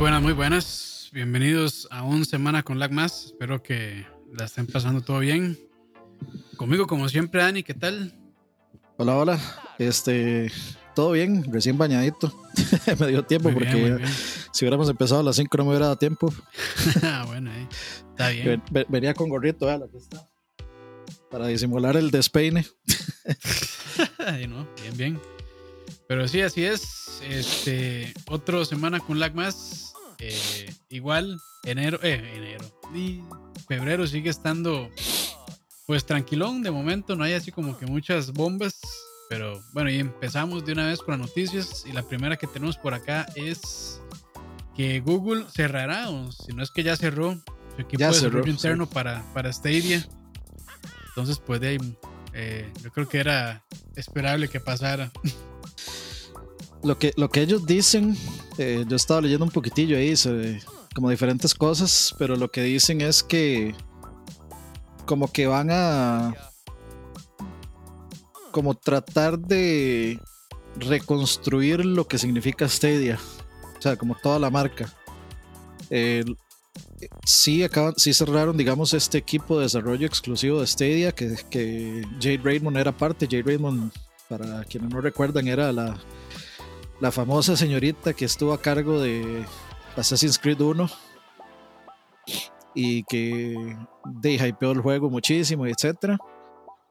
[0.00, 1.10] buenas, muy buenas.
[1.12, 3.26] Bienvenidos a un semana con Lag Más.
[3.26, 5.58] Espero que la estén pasando todo bien.
[6.56, 8.14] Conmigo, como siempre, Dani, ¿qué tal?
[8.96, 9.40] Hola, hola.
[9.78, 10.50] Este,
[10.94, 12.32] todo bien, recién bañadito.
[12.98, 14.02] me dio tiempo porque
[14.52, 16.32] si hubiéramos empezado a las 5 no me hubiera dado tiempo.
[17.02, 17.68] Ah, bueno, eh.
[18.08, 18.62] está bien.
[18.88, 20.26] venía con gorrito, la que está.
[21.30, 22.66] Para disimular el despeine.
[24.48, 25.20] no, bien, bien.
[26.10, 27.22] Pero sí, así es.
[27.22, 29.94] Este, otro semana con lag más.
[30.18, 32.64] Eh, igual, enero, eh, enero.
[32.92, 33.22] Y
[33.68, 34.90] febrero sigue estando
[35.86, 38.80] pues tranquilón de momento, no hay así como que muchas bombas,
[39.28, 42.76] pero bueno, y empezamos de una vez con las noticias y la primera que tenemos
[42.76, 44.00] por acá es
[44.74, 47.40] que Google cerrará, o si no es que ya cerró
[47.76, 50.04] su equipo de desarrollo interno para, para Stadia.
[51.10, 51.78] Entonces, pues de ahí,
[52.32, 53.64] eh, yo creo que era
[53.94, 55.12] esperable que pasara.
[56.82, 58.16] Lo que, lo que ellos dicen,
[58.58, 60.60] eh, yo estaba leyendo un poquitillo ahí sobre
[60.94, 63.74] como diferentes cosas, pero lo que dicen es que
[65.04, 66.34] como que van a
[68.50, 70.18] como tratar de
[70.76, 73.18] reconstruir lo que significa Stadia.
[73.78, 74.92] O sea, como toda la marca.
[77.24, 82.40] sí, acaban, sí cerraron, digamos, este equipo de desarrollo exclusivo de Stadia, que, que Jade
[82.42, 83.26] Raymond era parte.
[83.26, 83.92] Jade Raymond,
[84.28, 85.98] para quienes no recuerdan, era la,
[87.00, 89.44] la famosa señorita que estuvo a cargo de
[89.96, 90.88] Assassin's Creed 1
[92.74, 96.18] y que de hypeó el juego muchísimo, etcétera.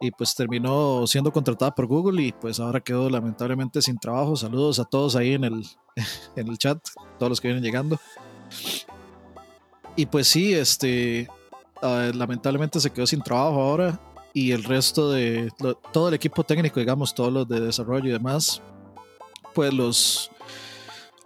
[0.02, 4.36] Y pues terminó siendo contratada por Google y pues ahora quedó lamentablemente sin trabajo.
[4.36, 5.66] Saludos a todos ahí en el,
[6.36, 6.80] en el chat,
[7.18, 8.00] todos los que vienen llegando.
[9.96, 11.28] Y pues sí, este,
[11.82, 14.00] ah, lamentablemente se quedó sin trabajo ahora
[14.34, 15.50] y el resto de
[15.92, 18.62] todo el equipo técnico, digamos, todos los de desarrollo y demás,
[19.54, 20.32] pues los,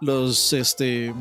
[0.00, 1.12] los, este,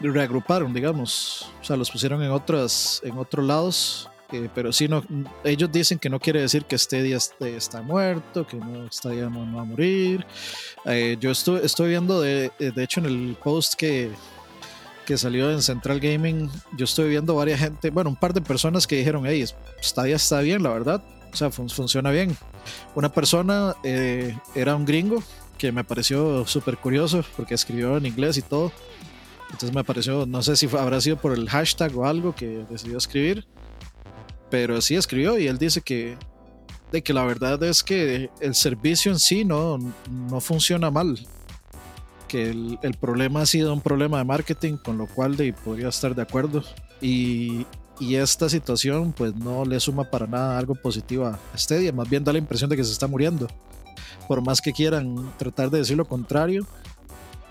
[0.00, 1.50] reagruparon, digamos.
[1.60, 4.10] O sea, los pusieron en otras, en otros lados.
[4.32, 5.02] Eh, pero sí, no,
[5.42, 9.56] ellos dicen que no quiere decir que este día está muerto, que no está no,
[9.56, 10.24] va a morir.
[10.84, 14.10] Eh, yo estoy, estoy viendo, de, eh, de hecho, en el post que,
[15.04, 18.86] que salió en Central Gaming, yo estoy viendo varias gente, bueno, un par de personas
[18.86, 19.44] que dijeron, hey,
[19.82, 21.02] Stadia está bien, la verdad.
[21.32, 22.36] O sea, funciona bien.
[22.94, 23.76] Una persona
[24.54, 25.22] era un gringo
[25.60, 28.72] que me pareció súper curioso porque escribió en inglés y todo.
[29.50, 32.96] Entonces me pareció, no sé si habrá sido por el hashtag o algo que decidió
[32.96, 33.46] escribir,
[34.48, 36.16] pero sí escribió y él dice que,
[36.90, 39.76] de que la verdad es que el servicio en sí no,
[40.08, 41.18] no funciona mal,
[42.26, 45.88] que el, el, problema ha sido un problema de marketing, con lo cual de, podría
[45.88, 46.64] estar de acuerdo.
[47.02, 47.66] Y,
[47.98, 52.24] y esta situación pues no le suma para nada algo positivo a Stadia, más bien
[52.24, 53.46] da la impresión de que se está muriendo.
[54.30, 56.64] Por más que quieran tratar de decir lo contrario,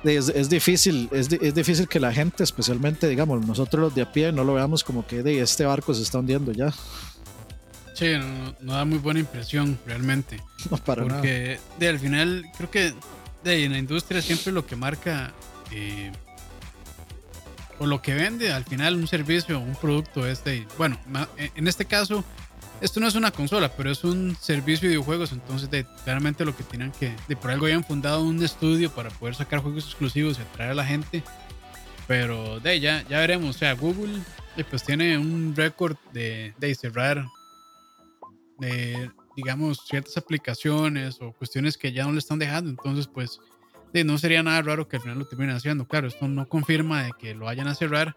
[0.05, 4.31] es, difícil, es, es, difícil que la gente, especialmente, digamos, nosotros los de a pie,
[4.31, 6.73] no lo veamos como que de este barco se está hundiendo ya.
[7.95, 8.13] Sí,
[8.61, 10.41] no, da muy buena impresión realmente.
[10.71, 12.93] No, para Porque De, al final, creo que
[13.43, 15.33] de, en la industria siempre lo que marca
[15.73, 16.13] eh,
[17.77, 20.97] o lo que vende, al final un servicio o un producto es de, bueno,
[21.35, 22.23] en este caso
[22.81, 26.63] esto no es una consola, pero es un servicio de videojuegos, entonces claramente lo que
[26.63, 30.41] tienen que, de por algo habían fundado un estudio para poder sacar juegos exclusivos y
[30.41, 31.23] atraer a la gente,
[32.07, 34.19] pero de ya, ya veremos, o sea, Google
[34.69, 37.25] pues tiene un récord de, de cerrar,
[38.59, 43.39] de, digamos, ciertas aplicaciones o cuestiones que ya no le están dejando, entonces pues
[43.93, 47.11] no sería nada raro que al final lo terminen haciendo, claro, esto no confirma de
[47.17, 48.15] que lo vayan a cerrar,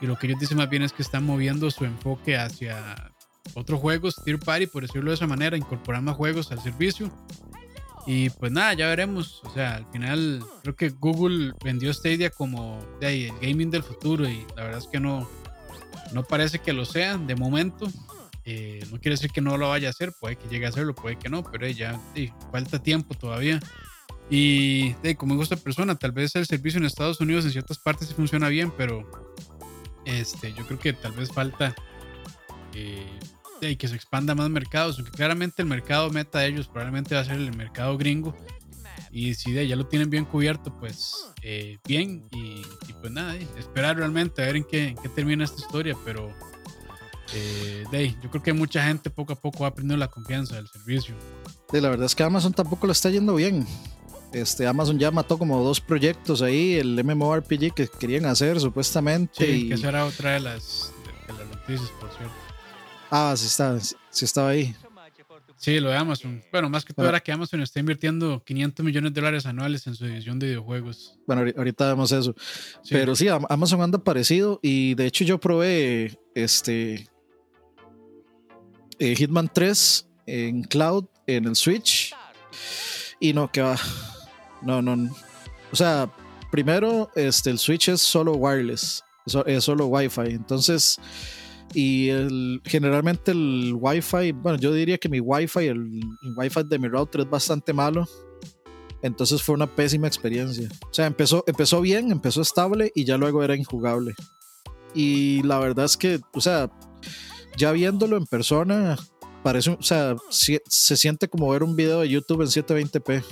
[0.00, 3.12] y lo que ellos dicen más bien es que están moviendo su enfoque hacia
[3.54, 7.10] otros juegos, Tier Party, por decirlo de esa manera, incorporar más juegos al servicio.
[8.06, 9.40] Y pues nada, ya veremos.
[9.44, 14.28] O sea, al final creo que Google vendió Stadia como de el gaming del futuro
[14.28, 15.28] y la verdad es que no,
[16.12, 17.88] no parece que lo sea de momento.
[18.44, 20.94] Eh, no quiere decir que no lo vaya a hacer, puede que llegue a hacerlo,
[20.94, 22.00] puede que no, pero ya
[22.50, 23.60] falta tiempo todavía.
[24.30, 28.14] Y como gusta persona, tal vez el servicio en Estados Unidos en ciertas partes sí
[28.14, 29.08] funciona bien, pero
[30.04, 31.74] este, yo creo que tal vez falta
[32.74, 37.20] y que se expanda más mercados, aunque claramente el mercado meta de ellos probablemente va
[37.20, 38.34] a ser el mercado gringo.
[39.12, 42.28] Y si de ya lo tienen bien cubierto, pues eh, bien.
[42.30, 42.62] Y,
[43.00, 45.96] pues nada, esperar realmente a ver en qué, en qué termina esta historia.
[46.04, 46.32] Pero
[47.34, 50.68] eh, de yo creo que mucha gente poco a poco va aprendiendo la confianza del
[50.68, 51.14] servicio.
[51.72, 53.66] De la verdad es que Amazon tampoco lo está yendo bien.
[54.32, 59.44] Este, Amazon ya mató como dos proyectos ahí, el MMORPG que querían hacer supuestamente.
[59.44, 60.92] Sí, que será otra de las,
[61.26, 62.39] de las noticias, por cierto.
[63.10, 64.74] Ah, sí, está, sí estaba ahí.
[65.56, 66.42] Sí, lo de Amazon.
[66.50, 69.94] Bueno, más que todo era que Amazon está invirtiendo 500 millones de dólares anuales en
[69.94, 71.18] su división de videojuegos.
[71.26, 72.34] Bueno, ahorita vemos eso.
[72.88, 77.06] Pero sí, Amazon anda parecido y de hecho yo probé este
[78.98, 82.14] eh, Hitman 3 en cloud, en el Switch.
[83.18, 83.76] Y no, que va.
[84.62, 85.14] No, no.
[85.70, 86.10] O sea,
[86.50, 89.04] primero, este, el Switch es solo wireless,
[89.46, 90.30] es solo Wi-Fi.
[90.30, 90.98] Entonces,
[91.72, 96.00] y el, generalmente el Wi-Fi, bueno, yo diría que mi Wi-Fi, el,
[96.36, 98.08] Wi-Fi de mi router es bastante malo.
[99.02, 100.68] Entonces fue una pésima experiencia.
[100.90, 104.14] O sea, empezó, empezó bien, empezó estable y ya luego era injugable.
[104.94, 106.70] Y la verdad es que, o sea,
[107.56, 108.98] ya viéndolo en persona,
[109.42, 113.24] parece, o sea, se, siente como ver un video de YouTube en 720p.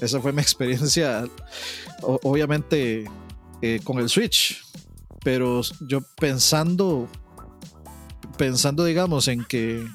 [0.00, 1.24] Esa fue mi experiencia,
[2.02, 3.04] obviamente,
[3.62, 4.60] eh, con el Switch.
[5.22, 7.08] Pero yo pensando
[8.36, 9.86] pensando, digamos, en que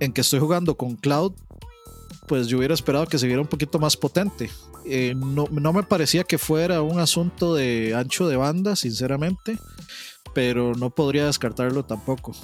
[0.00, 1.32] en que estoy jugando con Cloud,
[2.26, 4.50] pues yo hubiera esperado que se viera un poquito más potente.
[4.84, 9.58] Eh, no, me parecía que fuera un asunto de ancho de banda, sinceramente,
[10.34, 12.34] pero no podría descartarlo tampoco.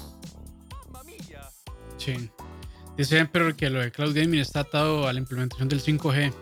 [1.97, 2.29] Sí.
[2.97, 6.33] Dicen pero que lo de Cloud Gaming está atado a la implementación del 5G.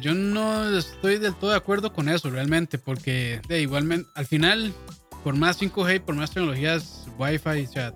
[0.00, 4.74] yo no estoy del todo de acuerdo con eso realmente, porque de igualmente al final
[5.26, 7.92] por más 5G, por más tecnologías Wi-Fi, o sea,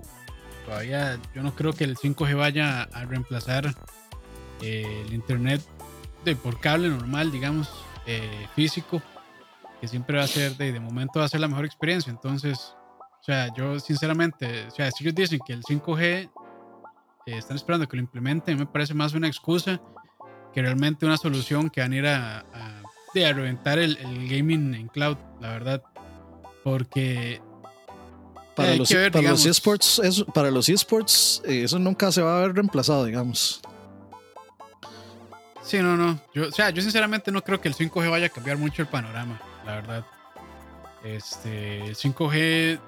[0.66, 3.72] todavía yo no creo que el 5G vaya a reemplazar
[4.62, 5.62] eh, el internet
[6.24, 7.70] de por cable normal, digamos,
[8.04, 9.00] eh, físico,
[9.80, 12.10] que siempre va a ser, de, de momento va a ser la mejor experiencia.
[12.10, 16.30] Entonces, o sea, yo sinceramente, o sea, si ellos dicen que el 5G eh,
[17.26, 19.80] están esperando que lo implementen, me parece más una excusa
[20.52, 22.82] que realmente una solución que van a ir a, a,
[23.14, 25.84] reventar el, el gaming en cloud, la verdad.
[26.64, 27.40] Porque
[28.54, 32.40] para, los, para los, esports, eso, para los esports, eh, eso nunca se va a
[32.42, 33.60] ver reemplazado, digamos.
[35.62, 36.20] Sí, no, no.
[36.34, 38.88] Yo, o sea, yo sinceramente no creo que el 5G vaya a cambiar mucho el
[38.88, 40.04] panorama, la verdad.
[41.04, 42.80] Este, el 5G.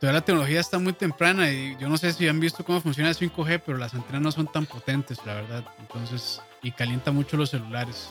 [0.00, 3.08] Toda la tecnología está muy temprana y yo no sé si han visto cómo funciona
[3.08, 5.64] el 5G, pero las antenas no son tan potentes, la verdad.
[5.80, 8.10] Entonces, y calienta mucho los celulares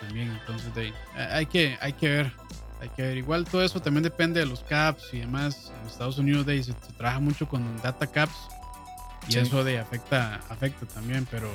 [0.00, 0.30] también.
[0.30, 2.32] Entonces, de hay, que, hay que ver.
[2.80, 3.16] Hay que ver.
[3.16, 5.72] Igual todo eso también depende de los caps y demás.
[5.80, 8.36] En Estados Unidos de, se, trabaja mucho con data caps
[9.28, 11.26] y eso de afecta, afecta también.
[11.30, 11.48] Pero,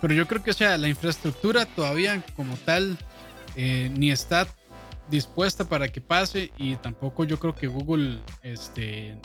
[0.00, 2.96] pero yo creo que, o sea, la infraestructura todavía como tal
[3.56, 4.46] eh, ni está
[5.10, 9.18] dispuesta para que pase y tampoco yo creo que Google, este,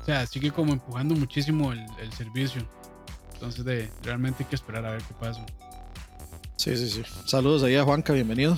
[0.00, 2.66] o sea, sigue como empujando muchísimo el, el servicio.
[3.34, 5.44] Entonces, de, realmente hay que esperar a ver qué pasa.
[6.56, 7.02] Sí, sí, sí.
[7.24, 8.54] Saludos ahí a Juanca, bienvenido.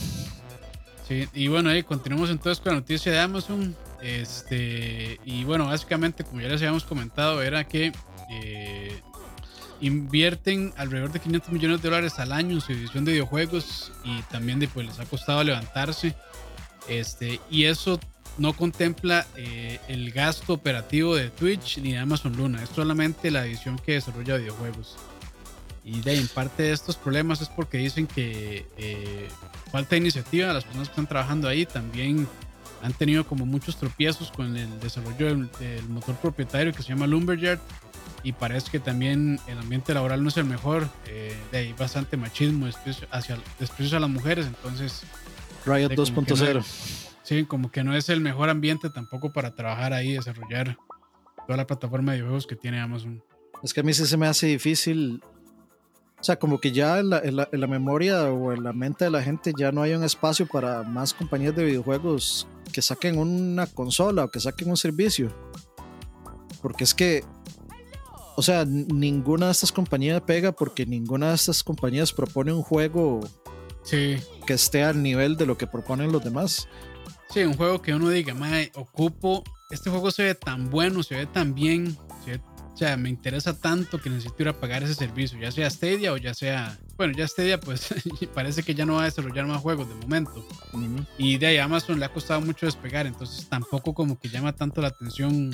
[1.35, 3.76] Y bueno, ahí continuamos entonces con la noticia de Amazon.
[4.03, 7.93] Este, y bueno, básicamente, como ya les habíamos comentado, era que
[8.31, 9.00] eh,
[9.81, 14.23] invierten alrededor de 500 millones de dólares al año en su edición de videojuegos y
[14.23, 16.14] también de, pues, les ha costado levantarse.
[16.88, 18.00] Este, y eso
[18.38, 23.44] no contempla eh, el gasto operativo de Twitch ni de Amazon Luna, es solamente la
[23.44, 24.97] edición que desarrolla videojuegos.
[25.85, 29.29] Y de en parte de estos problemas es porque dicen que eh,
[29.73, 31.67] falta iniciativa de las personas que están trabajando ahí.
[31.67, 32.29] También
[32.83, 37.59] han tenido como muchos tropiezos con el desarrollo del, motor propietario que se llama Lumberyard.
[38.23, 40.88] Y parece que también el ambiente laboral no es el mejor.
[41.07, 44.47] Eh, de ahí bastante machismo, desprecio hacia desprecios a las mujeres.
[44.47, 45.02] Entonces,
[45.67, 46.62] Riot 2.0.
[47.23, 50.76] sí, como que no es el mejor ambiente tampoco para trabajar ahí, desarrollar
[51.47, 53.25] toda la plataforma de videojuegos que tiene Amazon.
[53.62, 55.23] Es que a mí sí se me hace difícil
[56.23, 59.52] o sea, como que ya en la, memoria o en la mente de la gente
[59.59, 64.31] ya no hay un espacio para más compañías de videojuegos que saquen una consola o
[64.31, 65.35] que saquen un servicio.
[66.61, 67.25] Porque es que,
[68.37, 73.19] o sea, ninguna de estas compañías pega porque ninguna de estas compañías propone un juego
[73.91, 76.69] que esté al nivel de lo que proponen los demás.
[77.31, 81.17] Sí, un juego que uno diga, mae, ocupo, este juego se ve tan bueno, se
[81.17, 82.41] ve tan bien, se ve
[82.73, 86.12] o sea, me interesa tanto que necesito ir a pagar ese servicio, ya sea Stadia
[86.12, 86.79] o ya sea.
[86.97, 87.95] Bueno, ya Stadia, pues
[88.35, 90.47] parece que ya no va a desarrollar más juegos de momento.
[91.19, 94.81] Y de ahí Amazon le ha costado mucho despegar, entonces tampoco como que llama tanto
[94.81, 95.50] la atención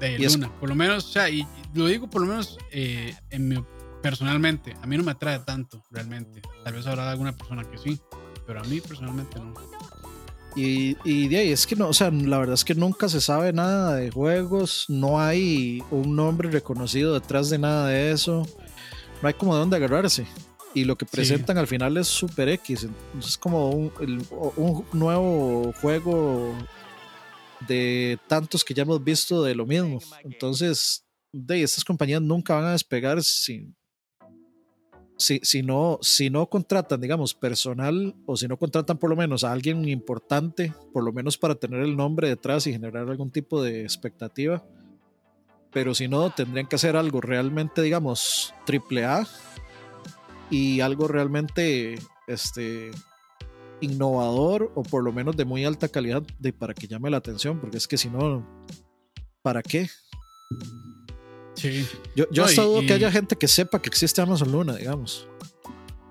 [0.00, 0.52] de Luna.
[0.58, 3.64] Por lo menos, o sea, y lo digo por lo menos eh, en mi,
[4.02, 6.42] personalmente, a mí no me atrae tanto realmente.
[6.64, 8.00] Tal vez habrá alguna persona que sí,
[8.44, 9.54] pero a mí personalmente no.
[10.56, 13.20] Y, y de ahí es que no, o sea, la verdad es que nunca se
[13.20, 18.46] sabe nada de juegos, no hay un nombre reconocido detrás de nada de eso,
[19.20, 20.26] no hay como de dónde agarrarse.
[20.72, 23.92] Y lo que presentan al final es Super X, es como un,
[24.56, 26.54] un nuevo juego
[27.66, 30.00] de tantos que ya hemos visto de lo mismo.
[30.24, 33.76] Entonces, de estas compañías nunca van a despegar sin,
[35.16, 39.44] si, si, no, si no contratan, digamos, personal o si no contratan por lo menos
[39.44, 43.62] a alguien importante, por lo menos para tener el nombre detrás y generar algún tipo
[43.62, 44.64] de expectativa.
[45.72, 49.26] Pero si no, tendrían que hacer algo realmente, digamos, triple A
[50.50, 52.90] y algo realmente este,
[53.80, 57.60] innovador o por lo menos de muy alta calidad de, para que llame la atención,
[57.60, 58.46] porque es que si no,
[59.42, 59.88] ¿para qué?
[61.56, 61.86] Sí.
[62.14, 65.26] Yo, yo hasta dudo que haya gente que sepa que existe Amazon Luna, digamos.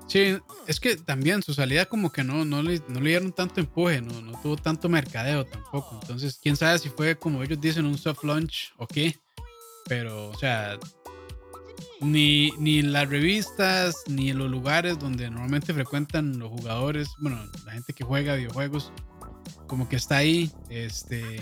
[0.08, 0.38] Sí,
[0.68, 4.02] es que también su salida como que no, no, le, no le dieron tanto empuje,
[4.02, 5.98] no, no tuvo tanto mercadeo tampoco.
[6.02, 9.18] Entonces, quién sabe si fue como ellos dicen un soft launch o qué.
[9.88, 10.80] Pero, o sea,
[12.02, 17.74] ni, ni las revistas, ni en los lugares donde normalmente frecuentan los jugadores, bueno, la
[17.74, 18.92] gente que juega videojuegos,
[19.68, 21.42] como que está ahí, este...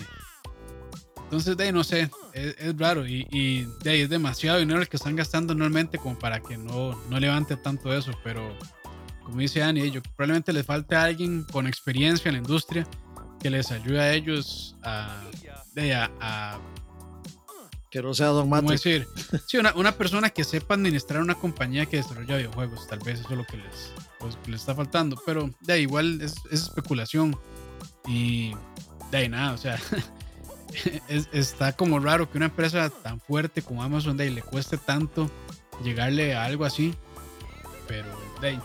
[1.34, 4.96] Entonces, de ahí no sé, es, raro y, de ahí es demasiado dinero el que
[4.96, 8.56] están gastando anualmente como para que no, no levante tanto eso, pero
[9.24, 12.86] como dice Annie, yo, probablemente les falte alguien con experiencia en la industria
[13.40, 15.24] que les ayude a ellos a,
[16.20, 16.60] a
[17.90, 19.08] que no sea Don decir?
[19.48, 23.30] Sí, una, una, persona que sepa administrar una compañía que desarrolla videojuegos, tal vez eso
[23.30, 27.36] es lo que les, pues, les está faltando, pero de ahí igual es, especulación
[28.06, 28.54] y
[29.10, 29.80] de ahí nada, o sea,
[31.32, 35.30] está como raro que una empresa tan fuerte como Amazon ahí le cueste tanto
[35.82, 36.94] llegarle a algo así,
[37.86, 38.06] pero
[38.42, 38.60] ahí.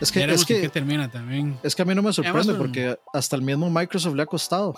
[0.00, 1.58] Es que, es que, termina también.
[1.62, 4.74] Es que a mí no me sorprende porque hasta el mismo Microsoft le ha costado.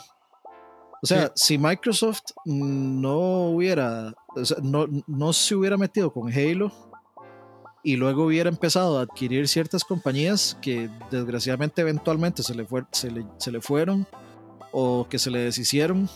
[1.00, 4.14] O sea, si Microsoft no hubiera,
[4.62, 6.72] no, no se hubiera metido con Halo
[7.82, 13.10] y luego hubiera empezado a adquirir ciertas compañías que desgraciadamente eventualmente se le, fue, se
[13.10, 14.06] le, se le fueron
[14.70, 16.08] o que se le deshicieron,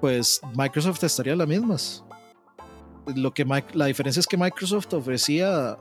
[0.00, 2.04] pues Microsoft estaría las mismas.
[3.14, 5.78] Lo que la diferencia es que Microsoft ofrecía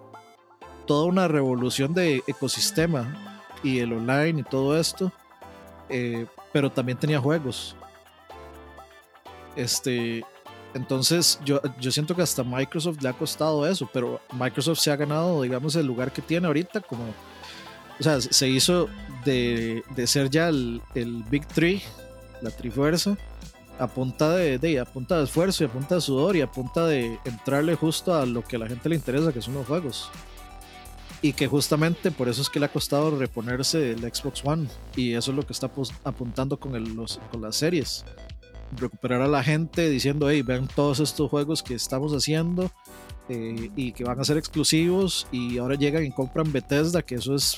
[0.85, 5.11] toda una revolución de ecosistema y el online y todo esto,
[5.89, 7.75] eh, pero también tenía juegos.
[9.55, 10.23] Este,
[10.73, 14.95] entonces yo, yo siento que hasta Microsoft le ha costado eso, pero Microsoft se ha
[14.95, 17.05] ganado, digamos, el lugar que tiene ahorita como,
[17.99, 18.89] o sea, se hizo
[19.23, 21.81] de, de ser ya el, el, Big Three,
[22.41, 23.17] la Trifuerza,
[23.79, 26.49] a punta de, de, a de esfuerzo y a de sudor y a
[26.87, 30.09] de entrarle justo a lo que a la gente le interesa, que son los juegos.
[31.21, 34.67] Y que justamente por eso es que le ha costado reponerse el Xbox One.
[34.95, 35.71] Y eso es lo que está
[36.03, 38.05] apuntando con, los, con las series
[38.77, 42.71] recuperar a la gente diciendo, hey, vean todos estos juegos que estamos haciendo
[43.29, 47.35] eh, y que van a ser exclusivos y ahora llegan y compran Bethesda, que eso
[47.35, 47.57] es,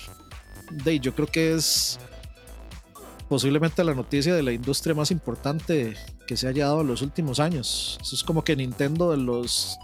[0.84, 2.00] de, yo creo que es
[3.30, 7.40] posiblemente la noticia de la industria más importante que se haya dado en los últimos
[7.40, 7.98] años.
[8.02, 9.78] Eso es como que Nintendo de los...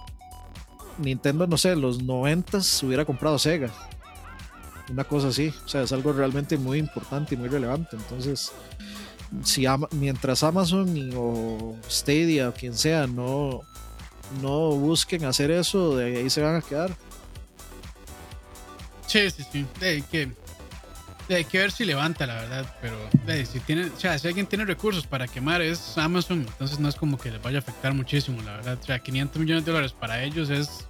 [1.00, 3.72] Nintendo, no sé, los 90 hubiera comprado Sega.
[4.90, 5.54] Una cosa así.
[5.66, 7.96] O sea, es algo realmente muy importante y muy relevante.
[7.96, 8.52] Entonces,
[9.44, 13.62] si mientras Amazon o Stadia o quien sea no,
[14.42, 16.96] no busquen hacer eso, de ahí se van a quedar.
[19.08, 19.66] Sí, sí, sí.
[19.82, 20.32] Hay que,
[21.30, 22.76] hay que ver si levanta, la verdad.
[22.82, 22.96] Pero
[23.46, 26.96] si, tiene, o sea, si alguien tiene recursos para quemar es Amazon, entonces no es
[26.96, 28.78] como que les vaya a afectar muchísimo, la verdad.
[28.82, 30.88] O sea, 500 millones de dólares para ellos es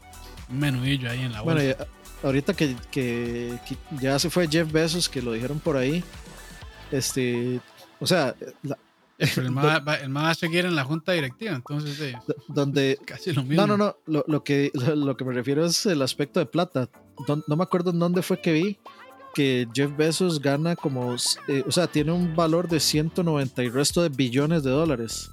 [0.50, 1.76] un menudillo ahí en la bolsa.
[1.78, 1.92] Bueno,
[2.24, 3.58] ahorita que, que,
[4.02, 6.04] ya se fue Jeff Bezos, que lo dijeron por ahí,
[6.92, 7.60] este
[8.00, 8.36] o sea,
[9.18, 12.16] el más va, a seguir en la junta directiva, entonces
[12.48, 13.66] donde casi lo mismo.
[13.66, 16.90] No, no, no, lo, lo, que, lo, que me refiero es el aspecto de plata.
[17.48, 18.80] No, me acuerdo en dónde fue que vi
[19.34, 21.16] que Jeff Bezos gana como,
[21.48, 25.30] eh, o sea, tiene un valor de 190 y resto de billones de dólares.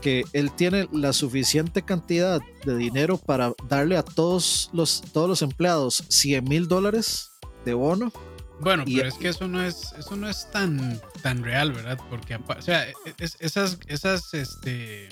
[0.00, 5.42] Que él tiene la suficiente cantidad de dinero para darle a todos los, todos los
[5.42, 7.32] empleados 100 mil dólares
[7.64, 8.12] de bono
[8.60, 11.98] bueno, pero es que eso no es, eso no es tan, tan real, ¿verdad?
[12.08, 15.08] Porque, o sea, e, e, esas, esas, este,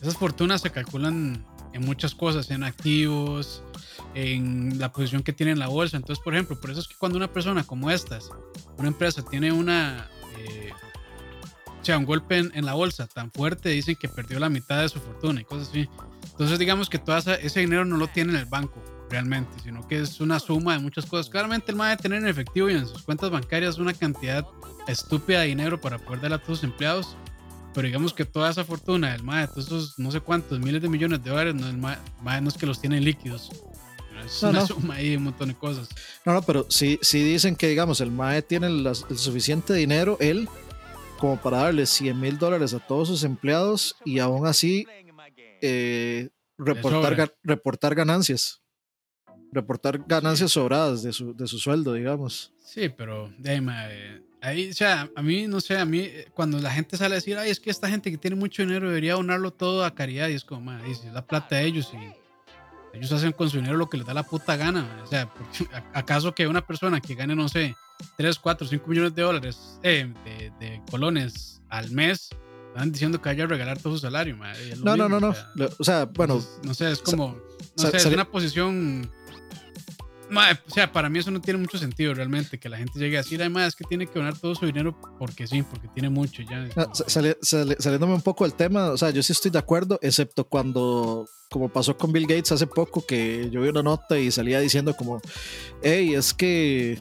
[0.00, 3.62] esas fortunas se calculan en muchas cosas, en activos,
[4.14, 5.96] en la posición que tiene en la bolsa.
[5.96, 8.30] Entonces, por ejemplo, por eso es que cuando una persona como estas,
[8.76, 10.08] una empresa tiene una,
[10.38, 10.70] eh,
[11.80, 14.88] o sea, un golpe en, la bolsa tan fuerte, dicen que perdió la mitad de
[14.88, 15.88] su fortuna y cosas así.
[16.30, 20.00] Entonces, digamos que todo ese dinero no lo tiene en el banco realmente, sino que
[20.00, 21.30] es una suma de muchas cosas.
[21.30, 24.46] Claramente el MAE tener en efectivo y en sus cuentas bancarias una cantidad
[24.86, 27.16] estúpida de dinero para poder darle a sus empleados,
[27.78, 30.88] pero digamos que toda esa fortuna del MAE, todos esos no sé cuántos miles de
[30.88, 33.52] millones de dólares, no, el MAE, no es que los tiene líquidos.
[34.26, 35.88] Es una suma ahí un montón de cosas.
[36.24, 40.48] No, no, pero si, si dicen que, digamos, el MAE tiene el suficiente dinero, él,
[41.20, 44.84] como para darle 100 mil dólares a todos sus empleados y aún así
[45.62, 48.60] eh, reportar, reportar ganancias.
[49.52, 52.52] Reportar ganancias sobradas de su, de su sueldo, digamos.
[52.58, 53.60] Sí, pero de ahí,
[54.42, 57.50] o sea, a mí, no sé, a mí, cuando la gente sale a decir, ay,
[57.50, 60.44] es que esta gente que tiene mucho dinero debería donarlo todo a caridad, y es
[60.44, 61.98] como, dice, es la plata de ellos y
[62.96, 65.02] ellos hacen con su dinero lo que les da la puta gana.
[65.04, 65.30] O sea,
[65.94, 67.76] ¿acaso que una persona que gane, no sé,
[68.16, 70.12] 3, 4, 5 millones de dólares, eh,
[70.60, 72.30] de, colones al mes,
[72.68, 74.36] están diciendo que vaya a regalar todo su salario?
[74.82, 75.34] no, no, no, no,
[75.78, 76.42] o sea, bueno.
[76.62, 77.36] no sé, es como,
[77.76, 79.10] no sé, es una posición
[80.30, 83.22] o sea, para mí eso no tiene mucho sentido realmente, que la gente llegue a
[83.22, 86.42] decir, además, es que tiene que donar todo su dinero porque sí, porque tiene mucho
[86.42, 86.68] ya.
[87.78, 91.68] saliéndome un poco del tema, o sea, yo sí estoy de acuerdo, excepto cuando, como
[91.68, 95.20] pasó con Bill Gates hace poco, que yo vi una nota y salía diciendo como,
[95.82, 97.00] hey, es que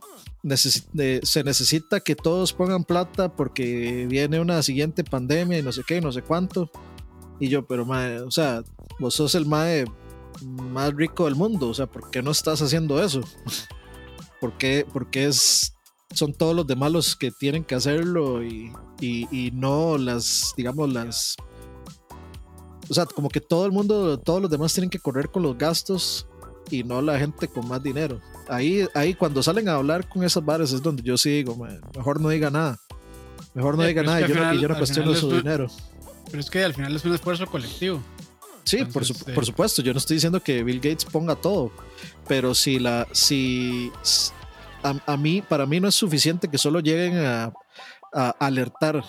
[1.24, 6.00] se necesita que todos pongan plata porque viene una siguiente pandemia y no sé qué,
[6.00, 6.72] no sé cuánto.
[7.40, 8.64] Y yo, pero mae, o sea,
[9.00, 9.86] vos sos el mae
[10.44, 11.70] más rico del mundo.
[11.70, 13.22] O sea, ¿por qué no estás haciendo eso?
[14.40, 15.74] ¿Por qué, porque es,
[16.14, 21.36] son todos los demás los que tienen que hacerlo y, y, no las, digamos, las...
[22.90, 25.58] O sea, como que todo el mundo, todos los demás tienen que correr con los
[25.58, 26.28] gastos
[26.70, 28.22] y no la gente con más dinero.
[28.48, 31.58] Ahí, ahí cuando salen a hablar con esas bares es donde yo sí digo,
[31.96, 32.78] mejor no diga nada.
[33.54, 35.68] Mejor no diga nada yo, y yo, no cuestiono su dinero.
[36.28, 38.02] Pero es que al final es un esfuerzo colectivo.
[38.68, 39.82] Sí, por, por, supuesto.
[39.82, 41.72] Yo no estoy diciendo que Bill Gates ponga todo,
[42.28, 43.92] pero si la, si
[44.84, 47.54] a, mí, para mí no es suficiente que solo lleguen a,
[48.40, 49.04] alertar,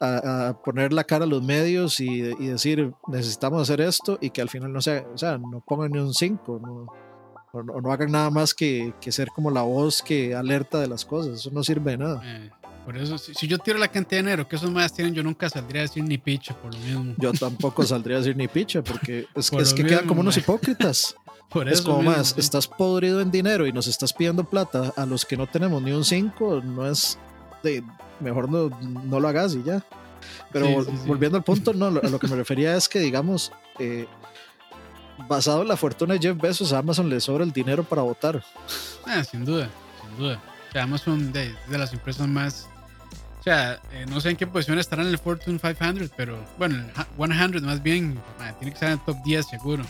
[0.00, 4.48] a, poner la cara a los medios y, decir necesitamos hacer esto y que al
[4.48, 6.86] final no sea, o sea, no pongan ni un 5, no,
[7.52, 11.04] o no, hagan nada más que, que, ser como la voz que alerta de las
[11.04, 11.40] cosas.
[11.40, 12.22] Eso no sirve de nada.
[12.24, 12.50] Eh,
[12.88, 15.50] por eso, si, yo tiro la cantidad de dinero que esos más tienen, yo nunca
[15.50, 17.14] saldría a decir ni picha, por lo mismo.
[17.18, 21.14] Yo tampoco saldría a decir ni picha, porque es, es que quedan como unos hipócritas.
[21.50, 25.26] Por es como más, estás podrido en dinero y nos estás pidiendo plata a los
[25.26, 27.18] que no tenemos ni un 5, no es
[27.62, 27.84] de,
[28.20, 29.84] mejor no, no lo hagas y ya.
[30.50, 34.06] Pero volviendo al punto, no, a lo que me refería es que, digamos, eh,
[35.28, 38.42] basado en la fortuna de Jeff Bezos, a Amazon le sobra el dinero para votar.
[39.04, 39.68] Ah, sin duda,
[40.00, 40.42] sin duda.
[40.74, 42.66] Amazon de, de las empresas más
[43.48, 47.64] eh, no sé en qué posición estarán en el Fortune 500, pero bueno, el 100
[47.64, 48.18] más bien,
[48.58, 49.84] tiene que estar en el top 10 seguro.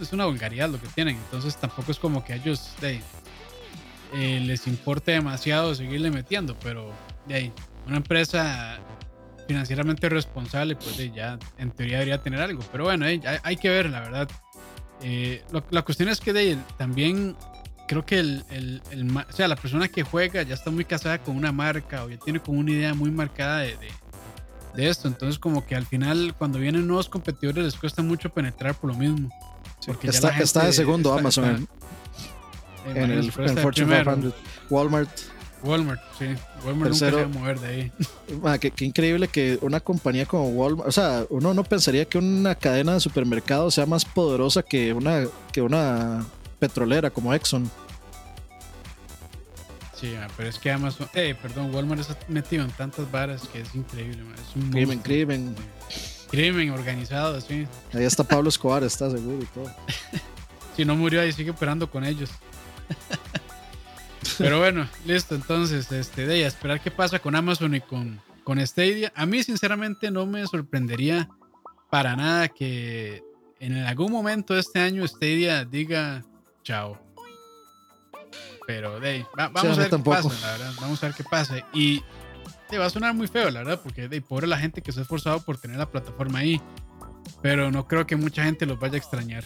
[0.00, 4.66] Es una vulgaridad lo que tienen, entonces tampoco es como que a ellos eh, les
[4.66, 6.92] importe demasiado seguirle metiendo, pero
[7.26, 7.52] de ahí,
[7.86, 8.78] una empresa
[9.46, 13.88] financieramente responsable, pues ya en teoría debería tener algo, pero bueno, hay, hay que ver,
[13.88, 14.28] la verdad.
[15.02, 17.36] Eh, la cuestión es que de, también
[17.88, 21.18] creo que el, el, el, o sea, la persona que juega ya está muy casada
[21.18, 23.76] con una marca o ya tiene como una idea muy marcada de,
[24.74, 25.08] de, esto.
[25.08, 28.96] Entonces, como que al final, cuando vienen nuevos competidores, les cuesta mucho penetrar por lo
[28.96, 29.28] mismo.
[29.84, 31.66] porque está, está de segundo Amazon
[32.94, 34.34] en, el, Fortune 500.
[34.70, 35.10] Walmart.
[35.64, 36.26] Walmart, sí.
[36.64, 37.92] Walmart nunca se va a mover de ahí.
[38.44, 42.54] Ah, qué, increíble que una compañía como Walmart, o sea, uno no pensaría que una
[42.54, 46.24] cadena de supermercados sea más poderosa que una, que una
[46.58, 47.70] petrolera como Exxon.
[49.94, 53.60] Sí, ah, pero es que Amazon, eh, perdón, Walmart está metido en tantas varas que
[53.60, 54.22] es increíble.
[54.34, 55.56] Es un crimen, crimen.
[56.30, 57.66] Crimen organizado, sí.
[57.92, 59.74] Ahí está Pablo Escobar, está seguro y todo.
[60.76, 62.30] si no murió ahí, sigue operando con ellos.
[64.38, 65.34] Pero bueno, listo.
[65.34, 69.12] Entonces, este, de ella, esperar qué pasa con Amazon y con, con Stadia.
[69.16, 71.28] A mí, sinceramente, no me sorprendería
[71.90, 73.22] para nada que
[73.58, 76.24] en algún momento de este año Stadia diga
[76.68, 76.98] chao.
[78.66, 80.72] Pero de vamos a ver qué pasa, la verdad.
[80.78, 81.56] Vamos a ver qué pasa.
[81.72, 82.02] Y
[82.78, 85.02] va a sonar muy feo, la verdad, porque de pobre la gente que se ha
[85.02, 86.60] esforzado por tener la plataforma ahí.
[87.40, 89.44] Pero no creo que mucha gente los vaya a extrañar.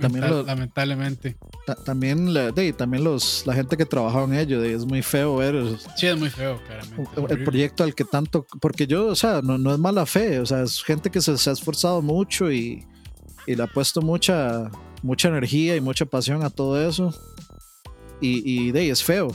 [0.00, 1.36] también lamentablemente.
[1.84, 5.76] también, la, también los, la gente que trabajaba en ello, es muy feo ver.
[5.96, 7.34] Sí, es muy feo, claramente.
[7.34, 8.46] El, proyecto al que tanto.
[8.62, 11.36] Porque yo, o sea, no, no es mala fe, o sea, es gente que se,
[11.36, 12.86] se ha esforzado mucho y,
[13.46, 14.70] y le ha puesto mucha,
[15.02, 17.14] mucha energía y mucha pasión a todo eso.
[18.20, 19.28] Y, y de es feo.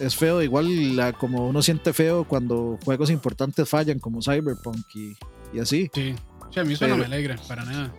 [0.00, 5.58] Es feo, igual la, como uno siente feo cuando juegos importantes fallan, como Cyberpunk y,
[5.60, 5.90] así.
[5.94, 6.14] Sí,
[6.56, 7.94] a mí eso no me alegra, para nada.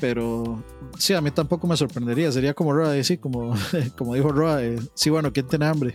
[0.00, 0.62] Pero
[0.98, 2.30] sí, a mí tampoco me sorprendería.
[2.30, 3.54] Sería como Roa, sí, como,
[3.96, 5.94] como dijo Roa, eh, sí, bueno, ¿quién tiene hambre?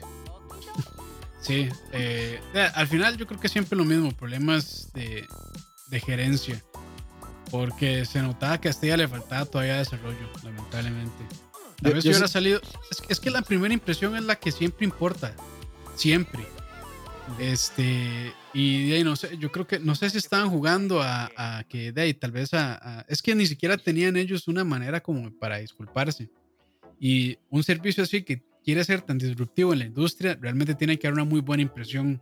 [1.41, 2.39] Sí, eh,
[2.76, 5.28] al final yo creo que siempre lo mismo, problemas de,
[5.88, 6.63] de gerencia.
[7.52, 11.26] Porque se notaba que a Estella le faltaba todavía desarrollo, lamentablemente.
[11.82, 12.62] Tal vez hubiera salido.
[12.90, 15.36] Es, es, que la primera impresión es la que siempre importa.
[15.96, 16.46] Siempre.
[17.40, 21.64] Este, y de ahí no sé, yo creo que, no sé si estaban jugando a,
[21.70, 25.32] que de ahí tal vez a, es que ni siquiera tenían ellos una manera como
[25.38, 26.30] para disculparse.
[27.00, 31.08] Y un servicio así que quiere ser tan disruptivo en la industria, realmente tiene que
[31.08, 32.22] dar una muy buena impresión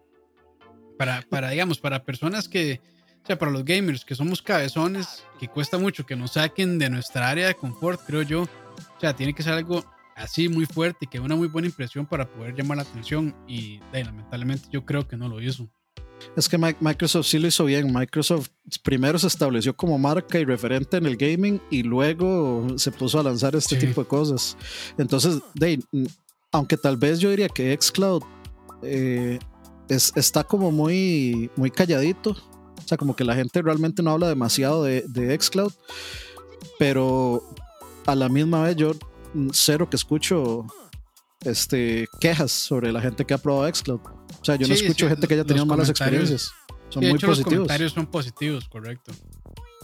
[0.97, 2.81] para, para digamos, para personas que,
[3.29, 7.29] sea, para los gamers que somos cabezones, que cuesta mucho que nos saquen de nuestra
[7.29, 8.41] área de confort, creo yo.
[8.41, 12.07] O sea, tiene que ser algo así muy fuerte y que una muy buena impresión
[12.07, 15.69] para poder llamar la atención y lamentablemente yo creo que no lo hizo.
[16.35, 17.93] Es que Microsoft sí lo hizo bien.
[17.93, 18.49] Microsoft
[18.81, 23.23] primero se estableció como marca y referente en el gaming y luego se puso a
[23.23, 24.57] lanzar este tipo de cosas.
[24.97, 25.39] Entonces,
[26.51, 28.23] aunque tal vez yo diría que Xcloud
[28.81, 29.37] eh,
[29.87, 32.35] es, está como muy, muy calladito,
[32.89, 35.71] sea, como que la gente realmente no habla demasiado de, de Xcloud,
[36.77, 37.43] pero
[38.05, 38.91] a la misma vez yo
[39.51, 40.65] cero que escucho
[41.41, 44.01] este, quejas sobre la gente que ha probado Xcloud.
[44.41, 46.51] O sea, yo no escucho gente que haya tenido malas experiencias.
[46.89, 47.37] Son muy positivos.
[47.37, 49.11] Los comentarios son positivos, correcto.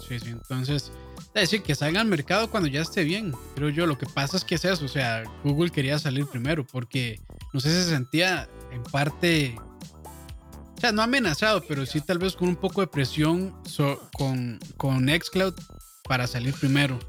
[0.08, 0.30] Sí, sí.
[0.30, 0.91] Entonces,
[1.36, 3.34] es decir, que salga al mercado cuando ya esté bien.
[3.54, 4.86] Pero yo lo que pasa es que es eso.
[4.86, 7.20] O sea, Google quería salir primero porque
[7.54, 9.56] no sé si se sentía en parte.
[10.86, 13.56] Sea, no amenazado, pero sí tal vez con un poco de presión
[14.13, 15.56] con, con Xcloud
[16.08, 17.00] para salir primero.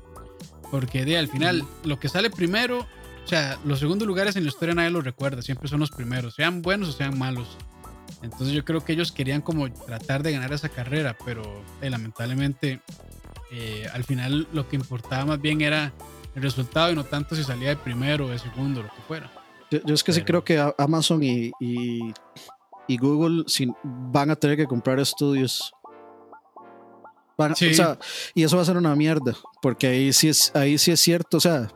[0.71, 4.49] Porque de, al final, lo que sale primero, o sea, los segundos lugares en la
[4.49, 7.59] historia nadie los recuerda, siempre son los primeros, sean buenos o sean malos.
[8.23, 11.43] Entonces yo creo que ellos querían como tratar de ganar esa carrera, pero
[11.83, 12.81] eh, lamentablemente
[13.53, 15.93] eh, al final lo que importaba más bien era
[16.35, 19.31] el resultado y no tanto si salía de primero o de segundo, lo que fuera.
[19.71, 22.15] Yo, es que sí creo que Amazon y, y,
[22.87, 23.45] y Google
[23.85, 25.73] van a tener que comprar estudios.
[28.35, 31.37] Y eso va a ser una mierda, porque ahí sí es, ahí sí es cierto,
[31.37, 31.69] o sea,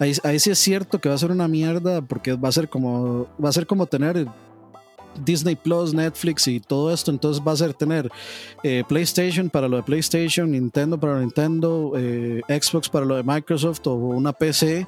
[0.00, 2.68] ahí, ahí sí es cierto que va a ser una mierda, porque va a ser
[2.68, 4.26] como, va a ser como tener
[5.24, 8.10] Disney Plus, Netflix y todo esto, entonces va a ser tener
[8.62, 13.86] eh, PlayStation para lo de PlayStation, Nintendo para Nintendo, eh, Xbox para lo de Microsoft
[13.86, 14.86] o una PC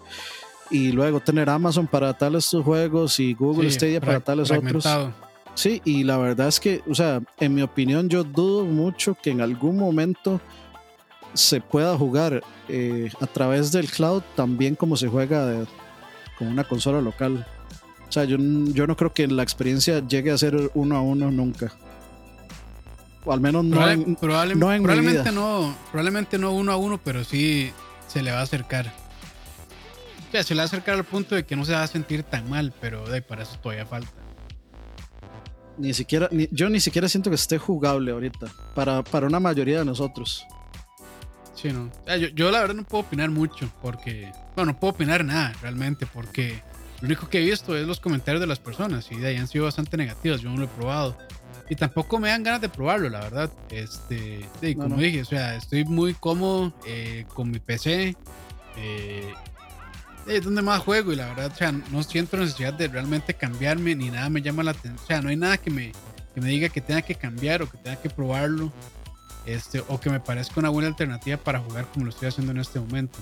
[0.70, 4.86] y luego tener Amazon para tales juegos y Google Stadia para tales otros.
[5.54, 9.30] Sí, y la verdad es que, o sea, en mi opinión yo dudo mucho que
[9.30, 10.40] en algún momento
[11.34, 15.66] se pueda jugar eh, a través del cloud también como se juega
[16.38, 17.44] con una consola local.
[18.08, 21.30] O sea, yo, yo no creo que la experiencia llegue a ser uno a uno
[21.30, 21.72] nunca.
[23.24, 27.72] O al menos no, en, probablemente no, probablemente no uno a uno, pero sí
[28.06, 28.92] se le va a acercar.
[30.28, 31.86] O sea, se le va a acercar al punto de que no se va a
[31.86, 34.28] sentir tan mal, pero de, para eso todavía falta
[35.78, 39.84] ni siquiera, yo ni siquiera siento que esté jugable ahorita para, para una mayoría de
[39.84, 40.44] nosotros.
[41.54, 41.90] Sí, no.
[42.34, 46.62] Yo, la verdad no puedo opinar mucho porque, bueno, no puedo opinar nada realmente porque
[47.00, 49.48] lo único que he visto es los comentarios de las personas y de ahí han
[49.48, 50.40] sido bastante negativos.
[50.40, 51.16] Yo no lo he probado
[51.68, 53.50] y tampoco me dan ganas de probarlo, la verdad.
[53.70, 58.16] Este, como dije, o sea, estoy muy cómodo eh, con mi PC.
[58.76, 59.34] Eh,
[60.28, 63.94] es donde más juego y la verdad, o sea, no siento necesidad de realmente cambiarme
[63.94, 65.02] ni nada me llama la atención.
[65.02, 65.92] O sea, no hay nada que me,
[66.34, 68.72] que me diga que tenga que cambiar o que tenga que probarlo.
[69.46, 72.58] Este, o que me parezca una buena alternativa para jugar como lo estoy haciendo en
[72.58, 73.18] este momento.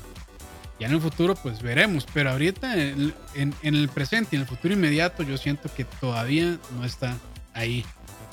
[0.81, 2.05] Ya en el futuro, pues veremos.
[2.12, 3.14] Pero ahorita, en,
[3.62, 7.16] el presente y en el futuro inmediato, yo siento que todavía no está
[7.55, 7.85] ahí.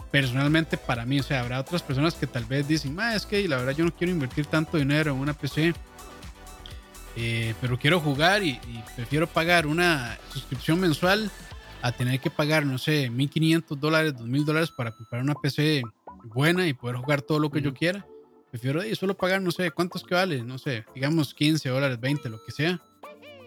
[0.09, 3.57] Personalmente, para mí, o sea, habrá otras personas que tal vez dicen, es que la
[3.57, 5.73] verdad yo no quiero invertir tanto dinero en una PC
[7.15, 8.59] eh, pero quiero jugar y,
[8.95, 11.29] prefiero pagar una suscripción mensual
[11.81, 15.83] a tener que pagar, no sé, 1500 dólares, 2000 dólares para comprar una PC
[16.25, 18.05] buena y poder jugar todo lo que yo quiera.
[18.49, 22.43] Prefiero solo pagar, no sé, cuántos que vale, no sé, digamos 15 dólares, 20, lo
[22.43, 22.79] que sea,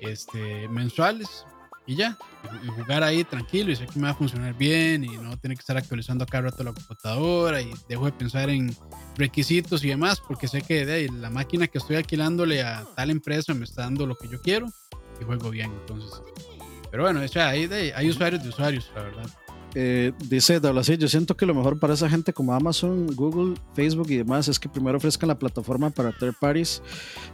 [0.00, 1.46] este, mensuales
[1.87, 2.18] y ya,
[2.64, 5.57] y jugar ahí tranquilo y sé que me va a funcionar bien y no tener
[5.57, 8.75] que estar actualizando cada rato la computadora y dejo de pensar en
[9.16, 13.55] requisitos y demás porque sé que de la máquina que estoy alquilándole a tal empresa
[13.55, 14.66] me está dando lo que yo quiero
[15.20, 16.20] y juego bien entonces.
[16.90, 19.31] Pero bueno, o sea, hay, hay usuarios de usuarios, la verdad.
[19.79, 24.11] Eh, dice así, yo siento que lo mejor para esa gente como Amazon, Google, Facebook
[24.11, 26.81] y demás es que primero ofrezcan la plataforma para third parties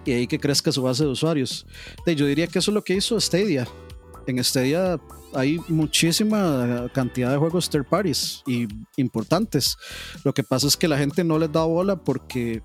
[0.04, 1.66] y ahí que crezca su base de usuarios.
[2.04, 3.68] yo diría que eso es lo que hizo Stadia
[4.26, 5.00] en Stadia
[5.34, 9.76] hay muchísima cantidad de juegos third parties y importantes.
[10.24, 12.62] Lo que pasa es que la gente no les da bola porque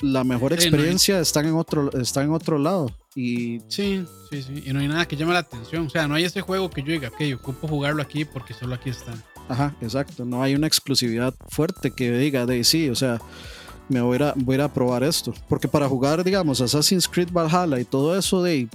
[0.00, 2.90] la mejor experiencia está, en otro, está en otro lado.
[3.14, 3.60] Y...
[3.68, 4.62] Sí, sí, sí.
[4.66, 5.86] Y no hay nada que llame la atención.
[5.86, 8.74] O sea, no hay ese juego que yo diga, ok, ocupo jugarlo aquí porque solo
[8.74, 9.14] aquí está.
[9.48, 10.24] Ajá, exacto.
[10.24, 13.20] No hay una exclusividad fuerte que diga de sí, o sea,
[13.88, 15.32] me voy a, voy a probar esto.
[15.48, 18.68] Porque para jugar, digamos, Assassin's Creed Valhalla y todo eso de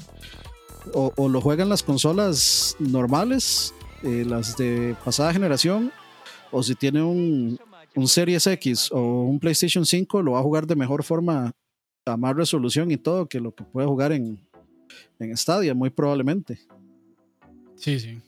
[0.93, 3.73] o, lo juegan las consolas normales
[4.03, 5.91] eh, las de pasada generación,
[6.51, 7.59] o si tiene un,
[7.95, 11.51] un Series X o un PlayStation 5, lo va a jugar de mejor forma,
[12.05, 14.39] a más resolución y todo, que lo que puede jugar en,
[15.19, 16.59] en Stadia, muy probablemente.
[17.75, 18.19] Sí, sí.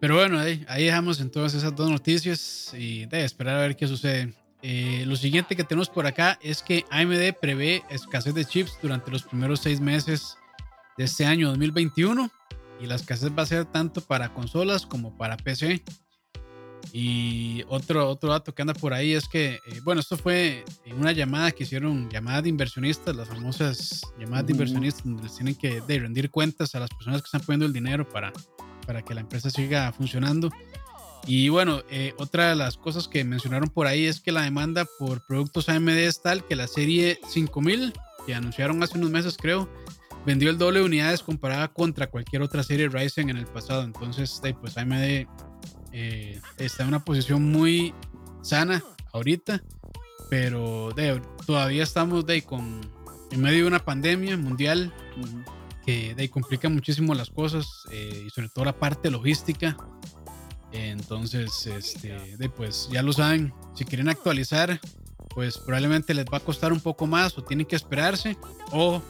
[0.00, 3.86] Pero bueno, ahí, ahí dejamos entonces esas dos noticias y de esperar a ver qué
[3.86, 4.34] sucede.
[4.60, 9.10] Eh, lo siguiente que tenemos por acá es que AMD prevé escasez de chips durante
[9.10, 10.36] los primeros seis meses
[10.96, 12.30] de este año 2021
[12.80, 15.82] y la escasez va a ser tanto para consolas como para PC.
[16.92, 20.98] Y otro, otro dato que anda por ahí es que, eh, bueno, esto fue en
[20.98, 25.54] una llamada que hicieron, llamada de inversionistas, las famosas llamadas de inversionistas, donde les tienen
[25.54, 28.32] que rendir cuentas a las personas que están poniendo el dinero para,
[28.84, 30.50] para que la empresa siga funcionando.
[31.26, 34.84] Y bueno, eh, otra de las cosas que mencionaron por ahí es que la demanda
[34.98, 37.92] por productos AMD es tal que la serie 5000,
[38.26, 39.68] que anunciaron hace unos meses creo,
[40.26, 43.82] vendió el doble de unidades comparada contra cualquier otra serie Ryzen en el pasado.
[43.82, 45.26] Entonces, pues AMD
[45.92, 47.94] eh, está en una posición muy
[48.42, 48.82] sana
[49.12, 49.62] ahorita,
[50.30, 50.94] pero
[51.46, 52.80] todavía estamos de, con,
[53.30, 54.92] en medio de una pandemia mundial
[55.84, 59.76] que de, complica muchísimo las cosas eh, y sobre todo la parte logística.
[60.72, 64.80] Entonces, este, de, pues ya lo saben, si quieren actualizar,
[65.34, 68.38] pues probablemente les va a costar un poco más o tienen que esperarse
[68.70, 69.02] o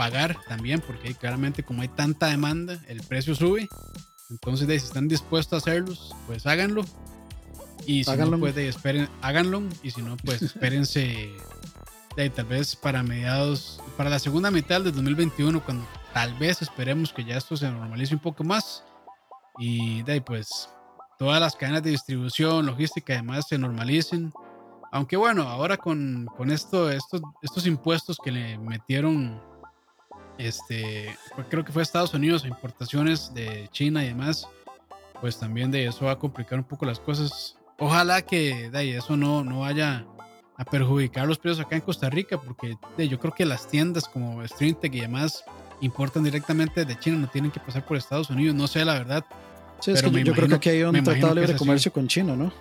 [0.00, 3.68] pagar también, porque claramente como hay tanta demanda, el precio sube.
[4.30, 6.86] Entonces, si están dispuestos a hacerlos, pues háganlo.
[7.84, 9.62] Y si no, pues esperen, háganlo.
[9.82, 11.28] Y si no, pues espérense
[12.16, 17.12] de, tal vez para mediados, para la segunda mitad del 2021, cuando tal vez esperemos
[17.12, 18.82] que ya esto se normalice un poco más.
[19.58, 20.70] Y de ahí, pues
[21.18, 24.32] todas las cadenas de distribución, logística y demás se normalicen.
[24.92, 29.49] Aunque bueno, ahora con, con esto, estos, estos impuestos que le metieron,
[30.46, 31.16] este,
[31.48, 34.48] creo que fue Estados Unidos a importaciones de China y demás,
[35.20, 37.56] pues también de eso va a complicar un poco las cosas.
[37.78, 40.04] Ojalá que de ahí eso no, no vaya
[40.56, 44.06] a perjudicar los precios acá en Costa Rica, porque de, yo creo que las tiendas
[44.06, 45.44] como StreamTech y demás
[45.80, 49.24] importan directamente de China, no tienen que pasar por Estados Unidos, no sé la verdad
[49.80, 52.36] Sí, es que yo, creo que aquí hay un tratado libre de comercio con China,
[52.36, 52.52] ¿no?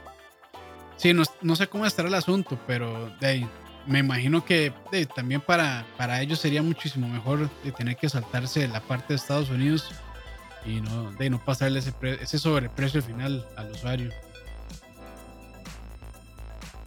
[0.96, 3.48] Sí, no, sé cómo estará el asunto, pero de
[3.88, 4.72] me imagino que
[5.16, 9.50] también para, para ellos sería muchísimo mejor de tener que saltarse la parte de Estados
[9.50, 9.90] Unidos
[10.66, 14.12] y no, de no pasarle ese, ese sobreprecio final al usuario.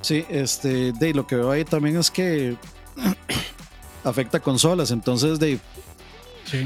[0.01, 2.57] Sí, este, de lo que veo ahí también es que
[4.05, 5.59] afecta consolas, entonces de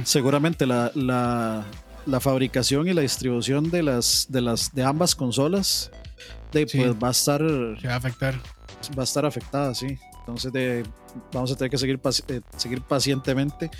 [0.04, 5.90] seguramente la, la fabricación y la distribución de las de las de ambas consolas
[6.52, 8.34] de, pues va a estar va a afectar.
[8.96, 10.84] va a estar afectada sí entonces de,
[11.32, 13.70] vamos a tener que seguir eh, seguir pacientemente.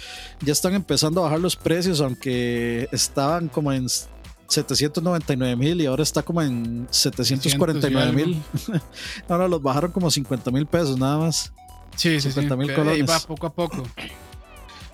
[0.41, 6.05] Ya están empezando a bajar los precios aunque estaban como en 799 mil y ahora
[6.05, 8.41] está como en 749 mil.
[9.29, 11.53] ahora los bajaron como 50 mil pesos nada más.
[11.97, 13.83] Sí, 50 mil colones va poco a poco.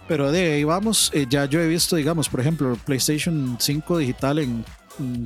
[0.09, 4.39] Pero de ahí vamos, eh, ya yo he visto, digamos, por ejemplo, PlayStation 5 digital
[4.39, 4.65] en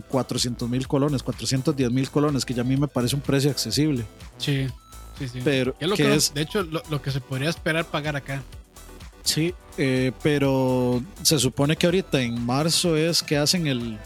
[0.08, 4.04] 400 mil colones, 410 mil colones, que ya a mí me parece un precio accesible.
[4.38, 4.66] Sí,
[5.18, 5.40] sí, sí.
[5.44, 8.42] Pero, que, es, de hecho, lo, que se podría esperar pagar acá.
[9.22, 13.98] Sí, eh, pero se supone que ahorita en marzo es que hacen el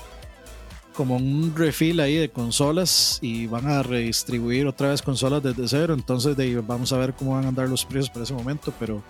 [0.94, 5.94] como un refill ahí de consolas y van a redistribuir otra vez consolas desde cero.
[5.94, 9.03] Entonces de, vamos a ver cómo van a andar los precios para ese momento, pero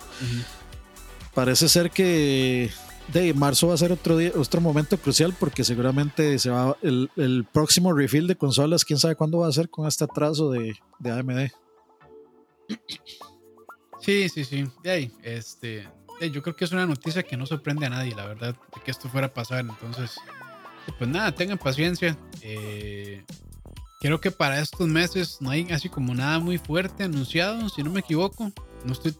[1.34, 2.70] parece ser que
[3.12, 7.10] de marzo va a ser otro día, otro momento crucial porque seguramente se va el,
[7.16, 10.76] el, próximo refill de consolas, quién sabe cuándo va a ser con este atraso de,
[10.98, 11.50] de AMD.
[14.00, 14.66] Sí, sí, sí.
[14.82, 15.88] De ahí, este,
[16.32, 18.90] yo creo que es una noticia que no sorprende a nadie, la verdad, de que
[18.90, 19.60] esto fuera a pasar.
[19.60, 20.16] Entonces,
[20.98, 22.16] pues nada, tengan paciencia.
[22.42, 23.24] Eh,
[24.00, 27.90] creo que para estos meses no hay así como nada muy fuerte anunciado, si no
[27.90, 28.52] me equivoco.
[28.84, 29.14] No estoy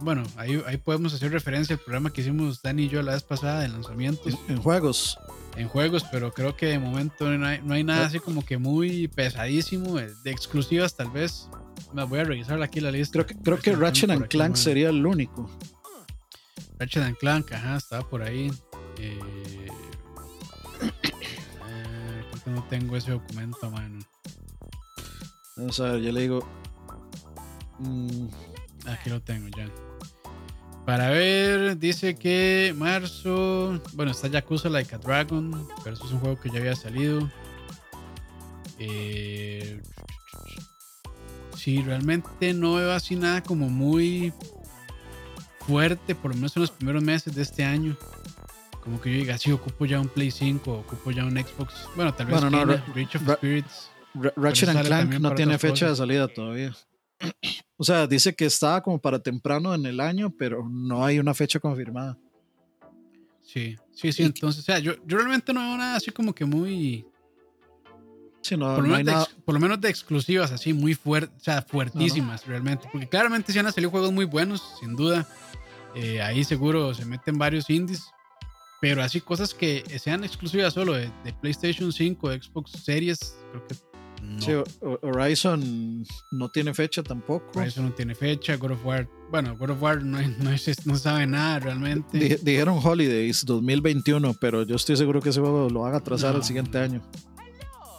[0.00, 3.22] bueno, ahí, ahí podemos hacer referencia al programa que hicimos Dani y yo la vez
[3.22, 4.34] pasada de lanzamientos.
[4.48, 5.18] En, juegos.
[5.56, 8.56] En juegos, pero creo que de momento no hay, no hay nada así como que
[8.56, 11.48] muy pesadísimo, de exclusivas tal vez.
[11.94, 13.12] Me voy a revisar aquí la lista.
[13.12, 15.48] Creo que, creo que Ratchet and Clank sería el único.
[16.78, 18.50] Ratchet and Clank, ajá, estaba por ahí.
[18.98, 19.18] Eh,
[20.82, 24.00] eh, creo que no tengo ese documento, mano.
[25.56, 26.40] Vamos a ver, ya le digo.
[27.78, 28.26] Mm,
[28.86, 29.68] Aquí lo tengo ya.
[30.84, 33.80] Para ver, dice que marzo.
[33.94, 35.66] Bueno, está Yakuza Like a Dragon.
[35.82, 37.30] Pero eso es un juego que ya había salido.
[38.78, 39.80] Eh,
[41.64, 44.34] sí, realmente no veo así nada como muy
[45.60, 47.96] fuerte, por lo menos en los primeros meses de este año.
[48.82, 51.88] como que yo diga, sí, ocupo ya un Play 5, ocupo ya un Xbox.
[51.96, 53.90] Bueno, tal vez bueno, no, Reach of Spirits.
[54.36, 56.74] Ratchet and Clank no tiene fecha de salida todavía.
[57.76, 61.34] O sea, dice que está como para temprano en el año, pero no hay una
[61.34, 62.16] fecha confirmada.
[63.42, 64.22] Sí, sí, sí.
[64.22, 67.04] Entonces, o sea, yo, yo realmente no veo nada así como que muy.
[68.44, 71.44] Sí, no, por, lo menos de, por, lo menos de, exclusivas, así muy fuertes, o
[71.44, 72.86] sea, fuertísimas realmente.
[72.92, 75.26] Porque claramente sí han salido juegos muy buenos, sin duda.
[75.94, 78.06] Eh, ahí seguro se meten varios indies.
[78.82, 83.74] Pero así cosas que sean exclusivas solo de, de PlayStation 5, Xbox Series, creo que
[84.38, 84.52] Sí,
[85.02, 87.58] Horizon no tiene fecha tampoco.
[87.58, 88.56] Horizon no tiene fecha.
[88.56, 90.18] God of War, bueno, God of War no,
[90.84, 92.38] no, sabe nada realmente.
[92.42, 96.42] dijeron Holidays 2021, pero yo estoy seguro que ese juego lo van a trazar el
[96.42, 97.02] siguiente año.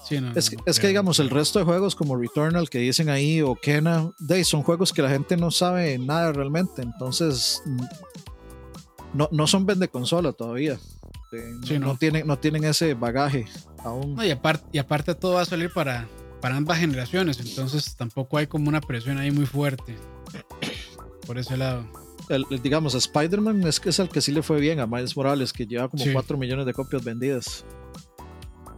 [0.07, 3.41] Sí, es, que, es que digamos, el resto de juegos como Returnal que dicen ahí
[3.41, 4.11] o Kena,
[4.43, 6.83] son juegos que la gente no sabe nada realmente.
[6.83, 7.63] Entonces,
[9.15, 10.77] no, no son vende consola todavía.
[11.31, 13.45] no, no, tienen, no tienen ese bagaje
[13.83, 14.15] aún.
[14.23, 16.07] y, aparte, y aparte todo va a salir para,
[16.39, 19.95] para ambas generaciones, entonces tampoco hay como una presión ahí muy fuerte
[21.25, 21.87] por ese lado.
[22.29, 25.51] El, digamos, Spider-Man es que es el que sí le fue bien a Miles Morales,
[25.51, 27.65] que lleva como 4 millones de copias vendidas.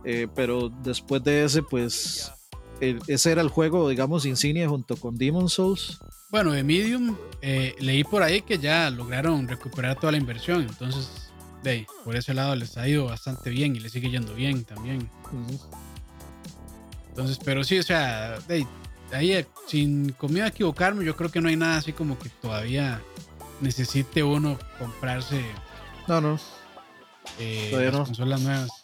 [0.10, 2.32] Eh, pero después de ese, pues,
[2.80, 6.00] ese era el juego, digamos, insignia junto con Demon Souls.
[6.32, 11.28] Bueno, de Medium, eh, leí por ahí que ya lograron recuperar toda la inversión, entonces
[12.04, 15.10] por ese lado les ha ido bastante bien y le sigue yendo bien también.
[17.10, 18.38] Entonces, pero sí, o sea,
[19.12, 22.30] ahí eh, sin comida a equivocarme, yo creo que no hay nada así como que
[22.30, 23.02] todavía
[23.60, 25.44] necesite uno comprarse.
[26.08, 26.40] No, no.
[27.40, 28.77] Eh, las consolas nuevas.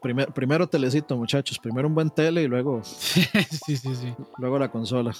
[0.00, 1.58] Primero, primero telecito, muchachos.
[1.58, 2.82] Primero un buen tele y luego.
[2.84, 3.22] sí,
[3.76, 4.14] sí, sí.
[4.38, 5.14] Luego la consola.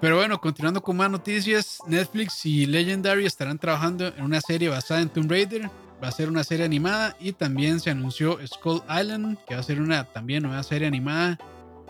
[0.00, 5.00] Pero bueno, continuando con más noticias, Netflix y Legendary estarán trabajando en una serie basada
[5.00, 5.70] en Tomb Raider.
[6.02, 9.64] Va a ser una serie animada y también se anunció Skull Island, que va a
[9.64, 11.38] ser una también nueva serie animada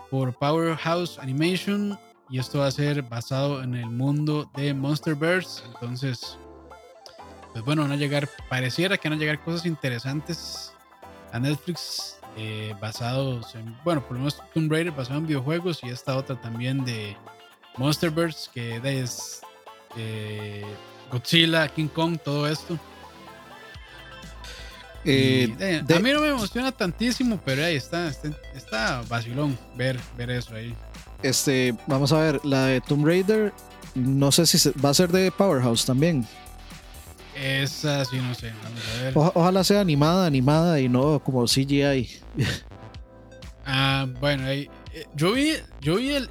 [0.09, 1.99] por Powerhouse Animation.
[2.29, 5.63] Y esto va a ser basado en el mundo de Monsterverse.
[5.65, 6.37] Entonces,
[7.51, 10.73] pues bueno, van a llegar, pareciera que van a llegar cosas interesantes
[11.37, 15.89] a Netflix eh, basados en, bueno, por lo menos Tomb Raider basado en videojuegos y
[15.89, 17.15] esta otra también de
[17.77, 19.41] Monsterverse, que es
[19.95, 20.65] eh,
[21.11, 22.77] Godzilla, King Kong, todo esto.
[25.05, 28.11] Eh, eh, a mí no me emociona tantísimo, pero ahí está,
[28.53, 30.75] está, vacilón ver, ver eso ahí.
[31.23, 33.53] Este, vamos a ver, la de Tomb Raider,
[33.95, 36.27] no sé si va a ser de Powerhouse también.
[37.37, 38.51] Esa sí, no sé.
[38.63, 39.13] Vamos a ver.
[39.15, 42.09] ojalá sea animada, animada y no como CGI.
[43.65, 44.69] ah, bueno, ahí,
[45.15, 46.27] yo vi, yo vi el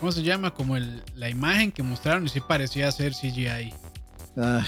[0.00, 0.54] ¿Cómo se llama?
[0.54, 3.74] Como el, la imagen que mostraron y sí parecía ser CGI.
[4.36, 4.64] Ah,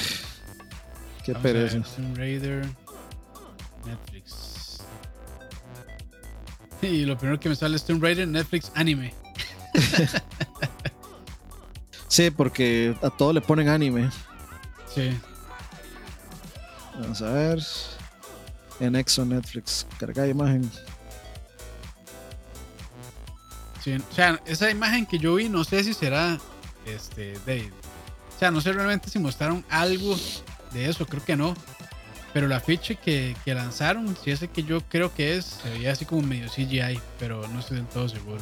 [1.25, 1.81] qué pereza.
[1.97, 2.67] Tomb Raider,
[3.87, 4.37] Netflix.
[6.83, 9.13] Y lo primero que me sale es Tomb Raider, Netflix, anime.
[12.11, 14.11] sí, porque a todo le ponen anime.
[14.95, 15.11] Sí.
[17.01, 17.59] Vamos a ver.
[18.81, 19.87] En Exo Netflix.
[19.99, 20.71] Carga imagen
[23.87, 26.39] o sea, esa imagen que yo vi, no sé si será
[26.85, 27.71] este de,
[28.37, 30.17] o sea, no sé realmente si mostraron algo
[30.73, 31.55] de eso, creo que no.
[32.33, 35.93] Pero la ficha que, que lanzaron, si ese que yo creo que es, se veía
[35.93, 38.41] así como medio CGI, pero no estoy del todo seguro.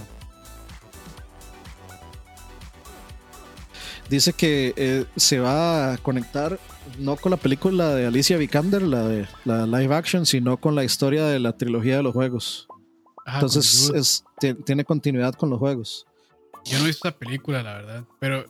[4.09, 6.59] Dice que eh, se va a conectar
[6.99, 10.85] no con la película de Alicia Vikander, la de la live action, sino con la
[10.85, 12.69] historia de la trilogía de los juegos.
[13.27, 14.25] Entonces es,
[14.65, 16.07] tiene continuidad con los juegos.
[16.65, 18.05] Yo no he visto esa película, la verdad.
[18.19, 18.45] Pero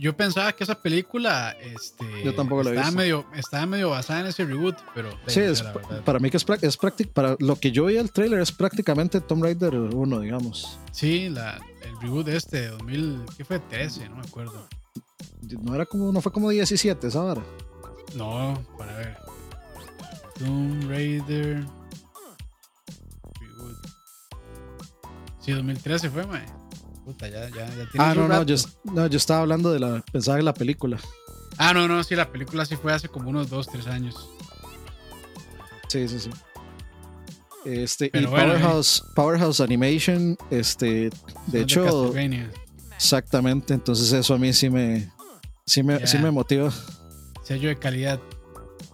[0.00, 4.26] yo pensaba que esa película este, yo tampoco la estaba, medio, estaba medio basada en
[4.26, 5.10] ese reboot, pero...
[5.26, 5.62] Sí, es,
[6.04, 9.20] para mí que es, es práctico, para lo que yo vi el trailer es prácticamente
[9.20, 10.78] Tomb Raider 1, digamos.
[10.90, 13.60] Sí, la, el reboot este de 2000, ¿qué fue?
[13.60, 14.68] 13, no me acuerdo.
[15.62, 17.42] No era como, no fue como 17, ¿sabes?
[18.14, 19.16] No, para ver.
[20.38, 21.64] Tomb Raider
[25.54, 26.44] 2013 fue, mae.
[27.04, 30.04] Puta, ya, ya, ya Ah, no, no yo, no, yo estaba hablando de la.
[30.12, 30.98] Pensaba en la película.
[31.56, 34.28] Ah, no, no, sí, la película sí fue hace como unos 2, 3 años.
[35.88, 36.30] Sí, sí, sí.
[37.64, 39.12] Este, y Powerhouse, eh.
[39.14, 41.10] Powerhouse Animation, este,
[41.46, 42.12] de hecho.
[42.98, 45.10] Exactamente, entonces eso a mí sí me.
[45.64, 46.72] Sí me, sí me motiva.
[47.44, 48.18] Sello de calidad.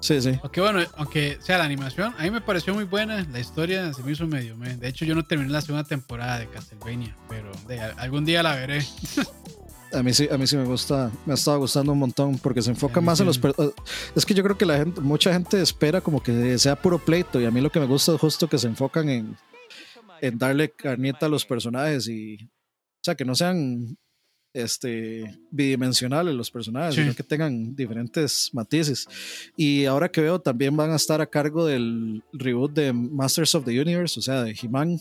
[0.01, 0.39] Sí, sí.
[0.43, 3.25] Aunque bueno, aunque sea la animación, a mí me pareció muy buena.
[3.33, 4.57] La historia se me hizo medio.
[4.57, 7.51] De hecho, yo no terminé la segunda temporada de Castlevania, pero
[7.97, 8.85] algún día la veré.
[9.93, 12.61] A mí sí, a mí sí me gusta, me ha estado gustando un montón porque
[12.61, 13.39] se enfoca más en los...
[13.39, 13.73] Eh,
[14.17, 17.41] es que yo creo que la gente, mucha gente espera como que sea puro pleito
[17.41, 19.37] y a mí lo que me gusta es justo que se enfocan en,
[20.21, 22.51] en darle carnita a los personajes y...
[23.05, 23.99] O sea, que no sean
[24.55, 29.07] este, bidimensionales los personajes, sino que tengan diferentes matices.
[29.59, 33.67] Y ahora que veo, también van a estar a cargo del reboot de Masters of
[33.67, 34.99] the Universe, o sea, de He-Man,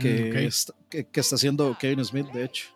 [0.00, 0.50] que,
[0.88, 2.68] mm, que, está haciendo Kevin Smith, de hecho.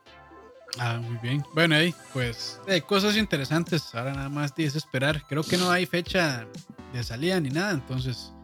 [0.78, 1.42] Ah, muy bien.
[1.54, 3.94] Bueno, ahí, pues, hay cosas interesantes.
[3.94, 5.22] Ahora nada más tienes esperar.
[5.30, 6.46] Creo que no hay fecha
[6.92, 8.34] de salida ni nada, entonces.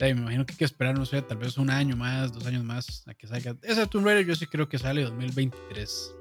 [0.00, 2.64] Me imagino que hay que esperar, no sé, tal vez un año más, dos años
[2.64, 3.56] más a que salga.
[3.62, 6.14] Ese Tomb Raider yo sí creo que sale 2023.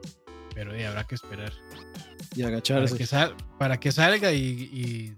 [0.53, 1.51] Pero habrá que esperar.
[2.35, 2.95] Y agacharse.
[3.57, 5.15] Para que, salga y,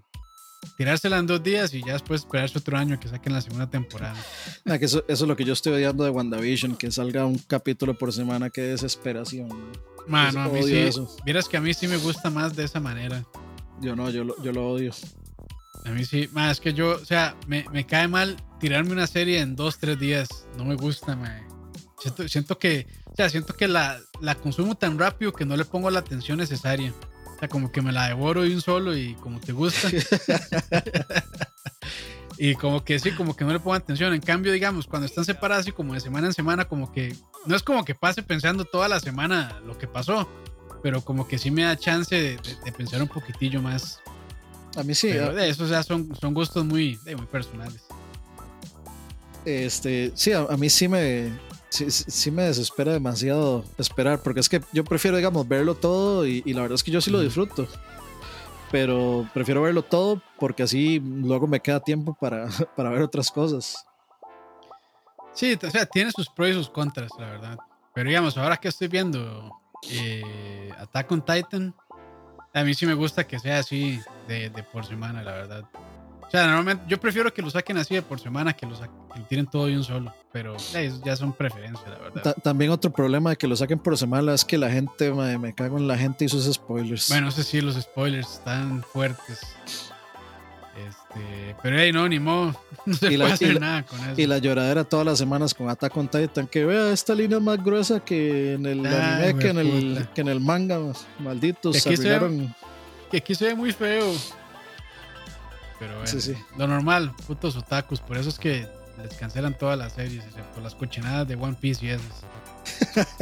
[0.76, 4.16] tirársela en dos días y ya después esperarse otro año que saquen la segunda temporada.
[4.78, 8.12] Que eso, es lo que yo estoy odiando de WandaVision, que salga un capítulo por
[8.12, 9.48] semana, qué desesperación.
[10.06, 10.76] Mano, a mí sí.
[10.76, 11.16] Eso.
[11.50, 13.24] que a mí sí me gusta más de esa manera.
[13.80, 14.92] Yo no, yo lo, yo lo odio.
[15.86, 19.06] A mí sí, más es que yo, o sea, me, me, cae mal tirarme una
[19.06, 20.28] serie en dos, tres días.
[20.56, 21.46] No me gusta, man.
[22.00, 25.64] Siento, siento que, o sea, siento que la, la consumo tan rápido que no le
[25.64, 26.92] pongo la atención necesaria.
[27.36, 29.88] O sea, como que me la devoro de un solo y como te gusta.
[32.38, 34.12] y como que sí, como que no le pongo atención.
[34.12, 37.14] En cambio, digamos, cuando están separadas y como de semana en semana, como que
[37.46, 40.28] no es como que pase pensando toda la semana lo que pasó,
[40.82, 44.00] pero como que sí me da chance de, pensar un poquitillo más.
[44.76, 45.08] A mí sí.
[45.10, 47.82] Pero eso, o sea, son, son gustos muy, muy personales.
[49.44, 51.30] Este, sí, a mí sí me,
[51.68, 56.42] sí, sí, me desespera demasiado esperar, porque es que yo prefiero, digamos, verlo todo y,
[56.52, 57.66] la verdad es que yo sí lo disfruto.
[58.72, 63.86] Pero prefiero verlo todo porque así luego me queda tiempo para, para ver otras cosas.
[65.32, 67.58] Sí, o sea, tiene sus pros y sus contras, la verdad.
[67.94, 69.50] Pero digamos, ahora que estoy viendo
[69.90, 71.74] eh, Attack on Titan,
[72.56, 75.64] a mí sí me gusta que sea así de, de por semana, la verdad.
[76.26, 78.74] O sea, normalmente yo prefiero que lo saquen así de por semana que lo,
[79.28, 80.56] tiren todo de un solo, pero
[81.04, 82.36] ya son preferencias, la verdad.
[82.42, 85.76] también otro problema de que lo saquen por semana es que la gente, me cago
[85.76, 87.10] en la gente y sus spoilers.
[87.10, 89.92] Bueno, no sé si los spoilers están fuertes.
[91.16, 92.54] Este, pero hey, no, ni modo.
[92.86, 94.20] No se puede hacer nada con eso.
[94.20, 97.42] Y la lloradera todas las semanas con Attack on Titan, que vea, esta línea es
[97.42, 100.78] más gruesa que en el anime, que en el, que en el manga,
[101.18, 101.82] malditos.
[101.82, 102.52] Que aquí,
[103.10, 104.14] que aquí se ve muy feo.
[105.80, 106.12] Pero bueno,
[106.56, 107.98] lo normal, putos otakus.
[108.00, 108.68] Por eso es que
[109.02, 110.22] les cancelan todas las series,
[110.54, 112.24] por las cochinadas de One Piece y esas.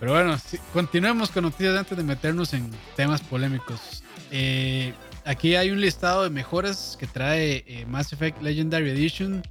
[0.00, 0.36] Pero bueno,
[0.72, 4.02] continuemos con noticias antes de meternos en temas polémicos.
[4.30, 4.94] Eh,
[5.26, 9.42] aquí hay un listado de mejoras que trae eh, Mass Effect Legendary Edition.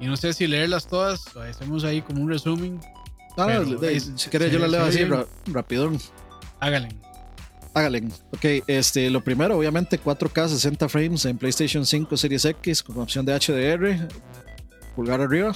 [0.00, 2.80] Y no sé si leerlas todas, o hacemos ahí como un resumen.
[3.36, 3.62] Ah,
[4.16, 5.04] si quieres yo la leo así
[5.46, 6.00] rapidón.
[6.58, 6.88] Hágale.
[7.74, 8.02] Hágale.
[8.32, 13.24] Ok, este, lo primero, obviamente 4K 60 frames en PlayStation 5 Series X con opción
[13.24, 14.08] de HDR,
[14.94, 15.54] pulgar arriba.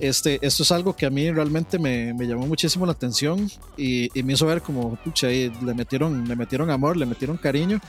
[0.00, 4.08] Este, esto es algo que a mí realmente me, me llamó muchísimo la atención y,
[4.22, 7.80] me hizo ver como, pucha, ahí le metieron, le metieron amor, le metieron cariño.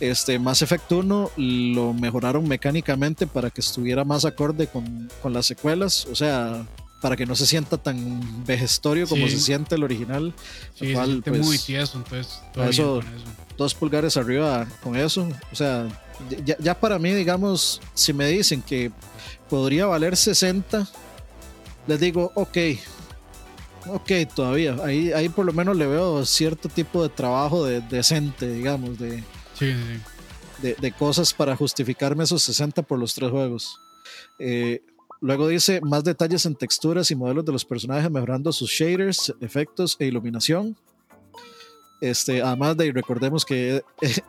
[0.00, 5.46] Este, Mass Effect 1 lo mejoraron mecánicamente para que estuviera más acorde con, con las
[5.46, 6.06] secuelas.
[6.10, 6.66] O sea,
[7.00, 10.32] para que no se sienta tan vejestorio como se siente el original.
[10.74, 13.00] Sí, cual, se muy pues, tieso, entonces eso,
[13.56, 15.28] dos pulgares arriba con eso.
[15.52, 15.86] O sea,
[16.44, 18.90] ya, ya, para mí, digamos, si me dicen que
[19.48, 20.88] podría valer 60,
[21.86, 22.58] les digo, ok,
[23.88, 24.76] ok, todavía.
[24.82, 29.22] Ahí, ahí por lo menos le veo cierto tipo de trabajo de, decente, digamos, de,
[29.58, 29.74] sí,
[30.62, 33.80] de, de, cosas para justificarme esos 60 por los tres juegos.
[34.38, 34.82] Eh,
[35.20, 39.96] Luego dice más detalles en texturas y modelos de los personajes, mejorando sus shaders, efectos
[39.98, 40.76] e iluminación.
[42.02, 43.82] Este, además de, recordemos que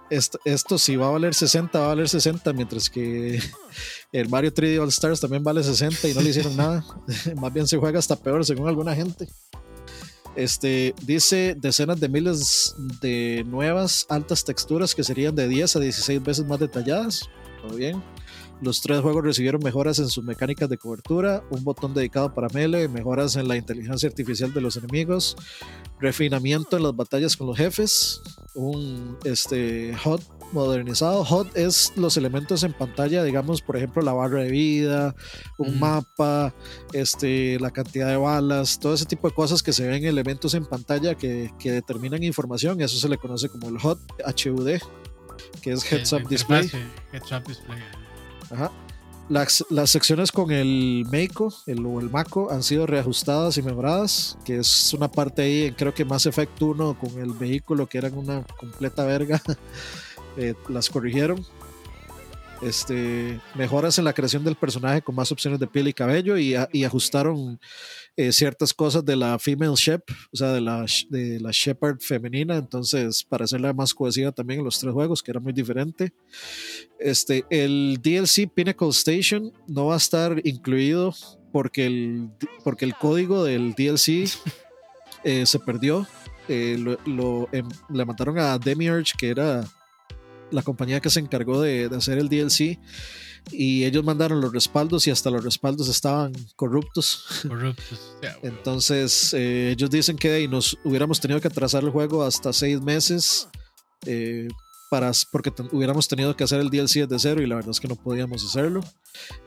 [0.09, 3.41] esto, esto, si va a valer 60, va a valer 60, mientras que
[4.13, 6.85] el Mario 3D All Stars también vale 60 y no le hicieron nada.
[7.35, 9.27] Más bien se juega hasta peor, según alguna gente.
[10.37, 16.23] Este, dice decenas de miles de nuevas altas texturas que serían de 10 a 16
[16.23, 17.27] veces más detalladas.
[17.59, 18.03] Todo bien.
[18.61, 22.87] Los tres juegos recibieron mejoras en sus mecánicas de cobertura, un botón dedicado para melee,
[22.87, 25.35] mejoras en la inteligencia artificial de los enemigos,
[25.99, 28.21] refinamiento en las batallas con los jefes,
[28.53, 30.21] un este, HUD
[30.51, 31.23] modernizado.
[31.23, 35.15] HUD es los elementos en pantalla, digamos, por ejemplo, la barra de vida,
[35.57, 36.53] un mapa,
[36.93, 40.65] este, la cantidad de balas, todo ese tipo de cosas que se ven elementos en
[40.65, 44.79] pantalla que, que determinan información, eso se le conoce como el HUD, HUD,
[45.61, 46.69] que es Heads Up Display.
[47.11, 47.79] Heads Up Display.
[48.51, 48.71] Ajá.
[49.29, 54.37] Las, las, secciones con el Meiko el, o el Mako han sido reajustadas y mejoradas,
[54.45, 58.17] que es una parte ahí, creo que más efecto 1 con el vehículo, que eran
[58.17, 59.41] una completa verga,
[60.37, 61.45] eh, las corrigieron.
[62.61, 66.55] Este, mejoras en la creación del personaje con más opciones de piel y cabello y,
[66.83, 67.59] ajustaron
[68.15, 72.55] eh, ciertas cosas de la female shep, o sea, de la, de la shepherd femenina,
[72.55, 76.11] entonces para hacerla más cohesiva también en los tres juegos, que era muy diferente.
[76.99, 81.13] Este, el DLC Pinnacle Station no va a estar incluido
[81.51, 82.31] porque el,
[82.63, 84.31] porque el código del DLC
[85.23, 86.07] eh, se perdió.
[87.05, 89.67] Lo, em, le mataron a Demiurge, que era
[90.51, 92.79] la compañía que se encargó de, de hacer el DLC
[93.51, 97.25] y ellos mandaron los respaldos y hasta los respaldos estaban corruptos.
[97.47, 98.17] Corruptos.
[98.43, 103.47] Entonces eh, ellos dicen que nos hubiéramos tenido que atrasar el juego hasta seis meses
[104.05, 104.47] eh,
[104.89, 107.87] para, porque hubiéramos tenido que hacer el DLC de cero y la verdad es que
[107.87, 108.81] no podíamos hacerlo.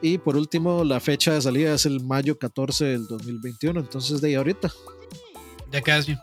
[0.02, 4.28] Y por último, la fecha de salida es el mayo 14 del 2021, entonces de
[4.28, 4.70] ahí ahorita.
[5.70, 6.16] Ya casi.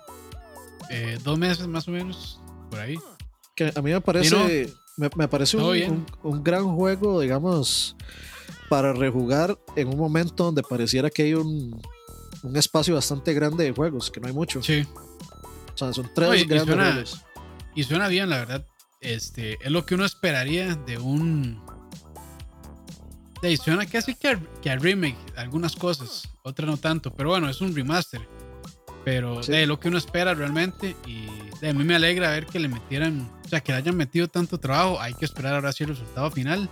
[0.90, 2.98] Eh, dos meses más o menos, por ahí.
[3.58, 7.96] Que a mí me parece me, parece un, un, gran juego, digamos,
[8.70, 11.80] para rejugar en un momento donde pareciera que hay un,
[12.44, 14.64] un, espacio bastante grande de juegos, que no hay mucho.
[14.64, 14.86] Sí.
[15.74, 17.22] O sea, son tres grandes y suena, juegos.
[17.76, 18.66] Y suena bien, la verdad.
[19.00, 21.62] Este, es lo que uno esperaría de un.
[23.44, 27.50] De, suena casi que a, que a remake, algunas cosas, otras no tanto, pero bueno,
[27.50, 28.22] es un remaster.
[29.06, 30.96] Pero de lo que uno espera realmente.
[31.06, 31.28] Y
[31.62, 34.28] de, a mí me alegra ver que le metieran, o sea, que le hayan metido
[34.28, 35.00] tanto trabajo.
[35.00, 36.70] Hay que esperar ahora sí el resultado final.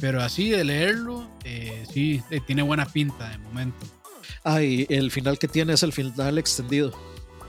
[0.00, 3.86] Pero así de leerlo, eh, sí, tiene buena pinta de momento.
[4.44, 6.92] Ah, y el final que tiene es el final extendido.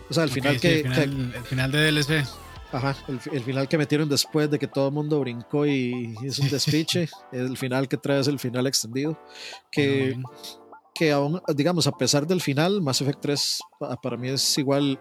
[0.10, 2.26] O sea, el final que, el final, de DLC.
[2.72, 6.42] Ajá, el, el, final que metieron después de que todo el mundo brincó y hizo
[6.42, 7.10] un despiche.
[7.32, 9.18] el final que trae es el final extendido.
[9.72, 10.18] Que
[10.98, 13.60] que aún, digamos, a pesar del final, Mass Effect 3
[14.02, 15.00] para mí es igual,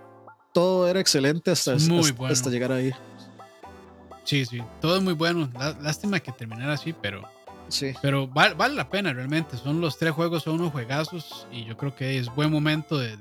[0.53, 2.93] todo era excelente hasta, hasta, llegar ahí.
[4.27, 5.49] Sí, sí, todo es muy bueno.
[5.81, 7.23] Lástima que terminara así, pero
[7.69, 7.95] sí.
[8.03, 9.57] pero vale, vale, la pena realmente.
[9.57, 13.17] Son los tres juegos, son unos juegazos y yo creo que es buen momento de...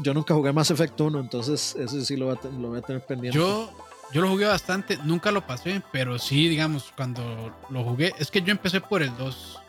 [0.00, 2.82] Yo nunca jugué Mass Effect 1, entonces ese sí lo voy a, lo voy a
[2.82, 3.38] tener pendiente.
[3.38, 3.70] Yo,
[4.12, 8.42] yo lo jugué bastante, nunca lo pasé, pero sí, digamos, cuando lo jugué, es que
[8.42, 9.60] yo empecé por el 2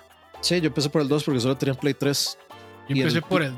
[0.42, 2.38] Sí, yo empecé por el 2 porque solo tenía Play 3.
[2.90, 3.54] Yo empecé por el.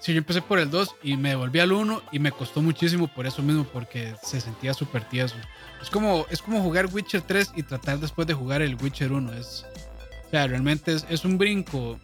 [0.00, 3.08] Sí, yo empecé por el 2 y me devolví al 1 y me costó muchísimo
[3.08, 5.34] por eso mismo, porque se sentía súper tieso.
[5.82, 9.32] Es como, es como jugar Witcher 3 y tratar después de jugar el Witcher 1.
[9.34, 9.64] Es,
[10.26, 11.98] o sea, realmente es, es un brinco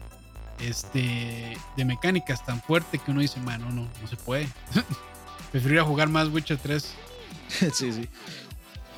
[0.60, 4.48] este, de mecánicas tan fuerte que uno dice, mano, no, no se puede.
[5.52, 6.94] Preferiría jugar más Witcher 3.
[7.72, 8.08] sí, sí.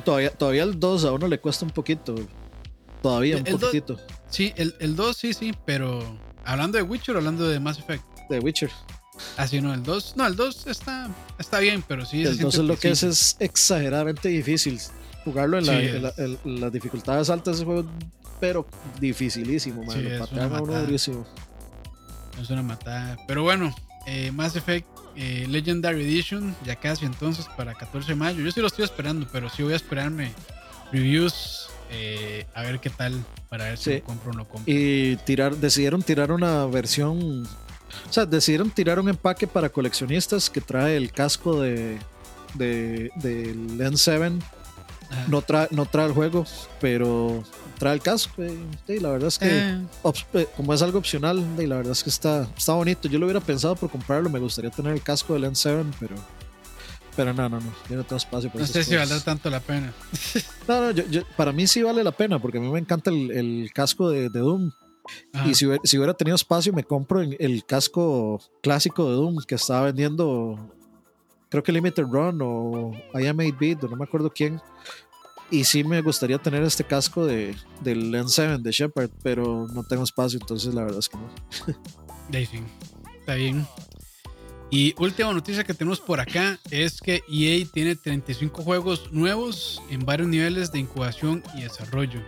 [0.05, 2.15] Todavía, todavía el 2 a uno le cuesta un poquito.
[3.03, 3.99] Todavía un poquitito.
[4.29, 8.14] Sí, el, el 2 sí, sí, pero hablando de Witcher o hablando de Mass Effect.
[8.29, 8.71] De Witcher.
[9.37, 11.09] Así ah, no, el 2, no, el 2 está,
[11.39, 12.23] está bien, pero sí.
[12.25, 14.81] El 2 es lo que es, es exageradamente difícil.
[15.25, 16.13] Jugarlo en, la,
[16.45, 17.89] las dificultades altas de juego,
[18.41, 18.67] pero
[19.01, 19.97] dificilísimo, man.
[19.97, 20.85] Sí, es una
[22.41, 23.17] Es una matada.
[23.27, 23.75] Pero bueno,
[24.07, 28.43] eh, Mass Effect eh, Legendary Edition, ya casi entonces para 14 de mayo.
[28.43, 30.33] Yo sí lo estoy esperando, pero sí voy a esperarme
[30.93, 34.73] reviews eh, a ver qué tal para ver si lo compro o no compro.
[34.73, 37.47] Y tirar, decidieron tirar una versión,
[38.09, 41.99] o sea, decidieron tirar un empaque para coleccionistas que trae el casco de,
[42.55, 44.41] de, del N7.
[45.29, 46.45] No trae, no trae el juego,
[46.81, 47.45] pero
[47.79, 48.43] trae el casco.
[48.89, 49.83] Y, la verdad es que, eh.
[50.35, 53.09] Eh, como es algo opcional, y la verdad es que está, está bonito.
[53.09, 56.17] Yo lo hubiera pensado por comprarlo, me gustaría tener el casco del N7, pero
[57.17, 57.73] pero no, no, no.
[57.89, 59.93] Yo no tengo espacio para No sé si vale tanto la pena.
[60.69, 63.31] no, no, yo, para mí sí vale la pena porque a mí me encanta el,
[63.31, 64.73] el casco de, de Doom.
[65.47, 69.87] Y si, si, hubiera tenido espacio, me compro el casco clásico de Doom que estaba
[69.87, 70.59] vendiendo,
[71.49, 74.61] creo que Limited Run o I Am 8 Beat, o no me acuerdo quién.
[75.51, 80.03] Y sí me gustaría tener este casco de, del N7 de Shepard, pero no tengo
[80.05, 81.29] espacio, entonces la verdad es que no.
[83.21, 83.67] Está bien.
[84.71, 90.05] Y última noticia que tenemos por acá es que EA tiene 35 juegos nuevos en
[90.05, 92.21] varios niveles de incubación y desarrollo.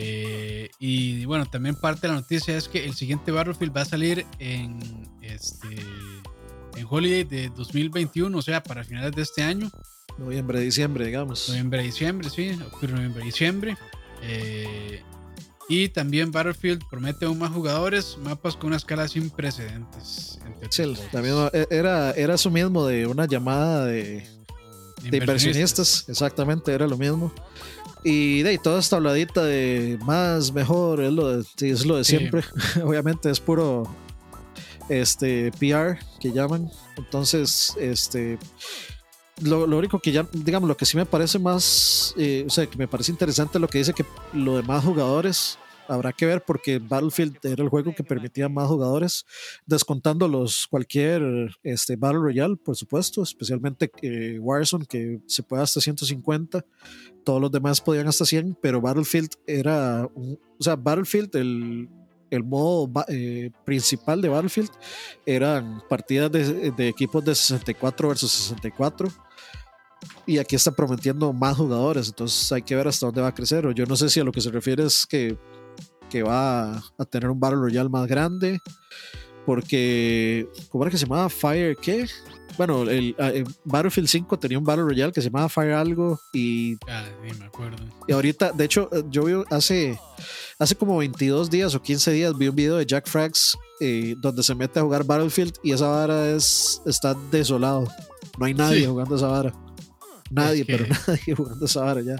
[0.00, 3.84] Eh, y bueno, también parte de la noticia es que el siguiente Battlefield va a
[3.84, 4.78] salir en
[5.22, 5.66] este
[6.76, 9.70] en Holiday de 2021, o sea, para finales de este año.
[10.16, 11.48] Noviembre, diciembre, digamos.
[11.48, 13.76] Noviembre, diciembre, sí, octubre, noviembre, diciembre.
[14.22, 15.02] Eh,
[15.68, 20.38] y también Battlefield promete aún más jugadores, mapas con una escala sin precedentes.
[21.10, 24.24] También e, era, era eso mismo de una llamada de,
[25.02, 26.08] de inversionistas.
[26.08, 27.32] Exactamente, era lo mismo.
[28.04, 32.04] Y de ahí, toda esta habladita de más, mejor, es lo de, es lo de
[32.04, 32.42] siempre.
[32.84, 33.84] Obviamente es puro
[34.88, 36.70] este PR que llaman.
[36.96, 38.38] Entonces, este
[39.42, 42.66] lo, lo, único que ya, digamos, lo que sí me parece más, eh, o sea,
[42.66, 45.58] que me parece interesante lo que dice que lo de más jugadores
[45.88, 49.24] habrá que ver porque Battlefield era el juego que permitía más jugadores,
[49.66, 55.80] descontando los cualquier este, Battle Royale, por supuesto, especialmente eh, Warzone, que se puede hasta
[55.80, 56.64] 150,
[57.24, 61.88] todos los demás podían hasta 100, pero Battlefield era, o sea, Battlefield, el,
[62.30, 64.70] el modo eh, principal de Battlefield
[65.24, 69.08] eran partidas de, de, equipos de 64 versus 64
[70.26, 73.66] y aquí está prometiendo más jugadores, entonces hay que ver hasta dónde va a crecer.
[73.66, 75.38] O yo no sé si a lo que se refiere es que,
[76.08, 78.60] que va a tener un Battle Royale más grande,
[79.46, 81.28] porque, ¿cómo era que se llamaba?
[81.28, 82.06] Fire, ¿qué?
[82.58, 83.14] Bueno, el,
[83.64, 86.74] Battlefield 5 tenía un Battle Royale que se llamaba Fire algo y...
[86.88, 87.76] Ah, sí, me acuerdo.
[88.08, 89.98] Y ahorita, de hecho, yo vi hace,
[90.58, 94.42] hace como 22 días o 15 días vi un video de Jack Frags eh, donde
[94.42, 97.86] se mete a jugar Battlefield y esa vara es, está desolado.
[98.38, 99.52] No hay nadie jugando esa vara.
[100.30, 102.16] Nadie, pero nadie jugando esa vara ya.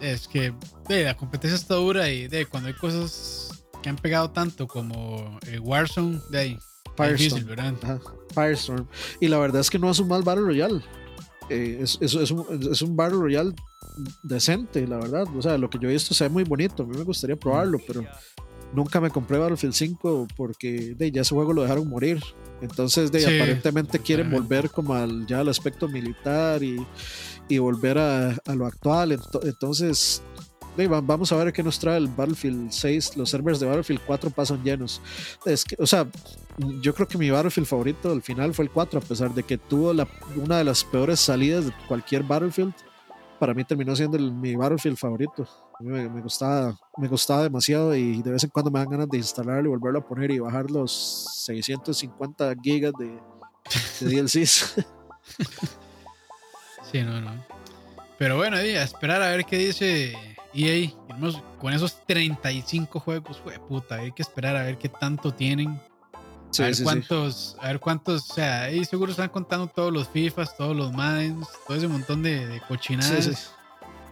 [0.00, 0.52] Es que
[0.88, 5.38] de, la competencia está dura y de cuando hay cosas que han pegado tanto como
[5.46, 6.58] eh, Warzone, de ahí.
[6.96, 7.78] Firestorm.
[8.34, 8.86] Firestorm.
[9.20, 10.82] Y la verdad es que no es un mal Battle Royale.
[11.48, 13.54] Eh, es, es, es, un, es un Battle Royale
[14.22, 15.26] decente, la verdad.
[15.36, 16.82] O sea, lo que yo he visto se ve muy bonito.
[16.82, 18.04] A mí me gustaría probarlo, pero
[18.72, 22.20] nunca me compré Battlefield 5 porque de, ya ese juego lo dejaron morir.
[22.60, 26.84] Entonces, de, aparentemente quieren volver como al, ya al aspecto militar y,
[27.48, 29.18] y volver a, a, lo actual.
[29.42, 30.22] Entonces,
[30.86, 33.16] vamos a ver qué nos trae el Battlefield 6.
[33.16, 35.00] Los servers de Battlefield 4 pasan llenos.
[35.44, 36.06] Es que, o sea,
[36.80, 39.58] yo creo que mi Battlefield favorito al final fue el 4, a pesar de que
[39.58, 42.72] tuvo la, una de las peores salidas de cualquier Battlefield.
[43.40, 45.48] Para mí terminó siendo el, mi Battlefield favorito.
[45.80, 49.18] Me, me, gustaba, me gustaba demasiado y de vez en cuando me dan ganas de
[49.18, 53.20] instalarlo y volverlo a poner y bajar los 650 gigas de,
[54.00, 54.74] de DLCs.
[56.90, 57.32] sí, no, no.
[58.18, 60.16] Pero bueno, a esperar a ver qué dice
[60.54, 60.90] EA.
[61.58, 65.80] Con esos 35 juegos, fue puta, hay que esperar a ver qué tanto tienen.
[66.58, 70.56] a ver cuántos, a ver cuántos, o sea, ahí seguro están contando todos los FIFAs,
[70.56, 73.52] todos los Maddens, todo ese montón de, de cochinadas.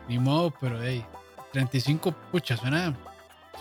[0.08, 1.04] Ni modo, pero hey,
[1.52, 2.96] 35, pucha, suena,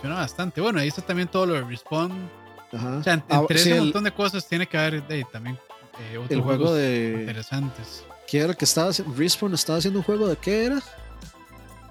[0.00, 0.60] suena bastante.
[0.60, 2.30] Bueno, ahí está también todo lo de Respawn.
[2.72, 5.02] O sea, ah, entre ese montón de cosas tiene que haber
[5.32, 5.58] también
[6.00, 8.04] eh, otros juego de, interesantes.
[8.26, 9.14] ¿Qué era el que estaba haciendo?
[9.14, 10.82] ¿Respawn estaba haciendo un juego de qué era?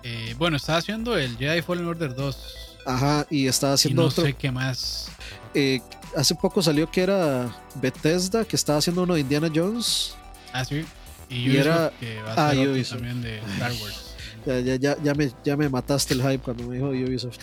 [0.04, 2.38] Eh, bueno, estaba haciendo el Jedi Fallen Order 2.
[2.86, 5.10] Ajá, y estaba haciendo no sé qué más.
[5.54, 5.82] Eh,
[6.16, 10.16] hace poco salió que era Bethesda, que estaba haciendo uno de Indiana Jones.
[10.54, 10.86] Ah, sí.
[11.30, 11.92] Y, era...
[12.00, 12.54] que va a ah,
[12.90, 14.06] también de Star Wars.
[14.46, 17.40] Ya, ya, ya, ya, me, ya me mataste el hype cuando me dijo Ubisoft.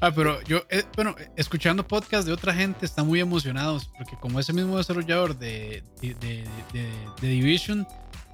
[0.00, 4.40] Ah, pero yo, eh, bueno, escuchando podcast de otra gente, están muy emocionados, porque como
[4.40, 7.86] ese mismo desarrollador de, de, de, de, Division,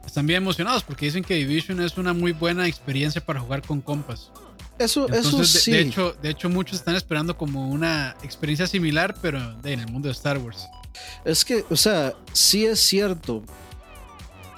[0.07, 3.81] están bien emocionados, porque dicen que Division es una muy buena experiencia para jugar con
[3.81, 4.31] compas.
[4.79, 5.73] Eso, eso sí.
[5.73, 10.09] De, hecho, de hecho, muchos están esperando como una experiencia similar, pero en el mundo
[10.09, 10.69] de Star Wars.
[11.25, 13.43] Es que, o sea, sí es cierto,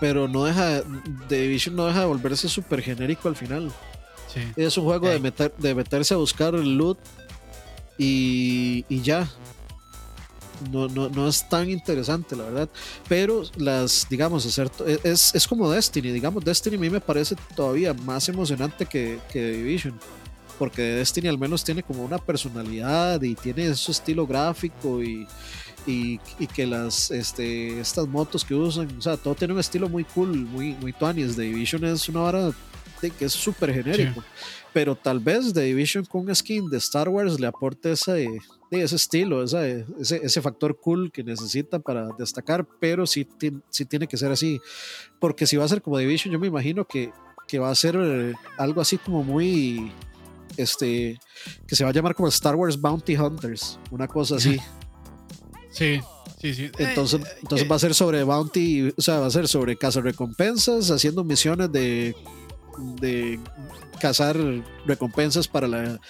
[0.00, 0.82] pero no deja,
[1.28, 3.72] The Division no deja de volverse súper genérico al final.
[4.32, 4.40] Sí.
[4.56, 6.98] Es un juego de, meter, de meterse a buscar el loot
[7.96, 9.28] y, y ya.
[10.70, 12.68] No, no, no, es tan interesante, la verdad.
[13.08, 16.10] Pero las, digamos, e, es, es como Destiny.
[16.10, 19.98] Digamos, Destiny a mí me parece todavía más emocionante que, que Division.
[20.58, 25.26] Porque Destiny al menos tiene como una personalidad y tiene su estilo gráfico y,
[25.86, 26.18] y,
[26.54, 30.36] que las este, estas motos que usan, o sea, todo tiene un estilo muy cool,
[30.36, 30.92] muy, muy.
[30.92, 32.52] The Division es una hora
[33.00, 34.22] de, que es súper genérico,
[34.72, 38.28] pero tal vez The Division con skin de Star Wars le aporte ese,
[38.70, 43.26] ese estilo, ese, ese, factor cool que necesita para destacar, pero sí,
[43.70, 44.60] sí tiene que ser así,
[45.18, 47.10] porque si va a ser como Division, yo me imagino que,
[47.46, 49.92] que va a ser eh, algo así como muy
[50.56, 51.18] este
[51.66, 54.58] que se va a llamar como Star Wars Bounty Hunters, una cosa así.
[55.70, 56.00] Sí,
[56.40, 56.70] sí, sí.
[56.78, 59.76] Entonces, eh, entonces eh, va a ser sobre bounty, o sea, va a ser sobre
[59.76, 62.16] cazar recompensas, haciendo misiones de,
[63.00, 63.38] de
[64.00, 64.36] cazar
[64.86, 66.00] recompensas para la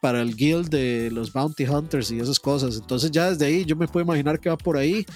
[0.00, 2.76] para el guild de los bounty hunters y esas cosas.
[2.76, 5.06] Entonces ya desde ahí yo me puedo imaginar que va por ahí.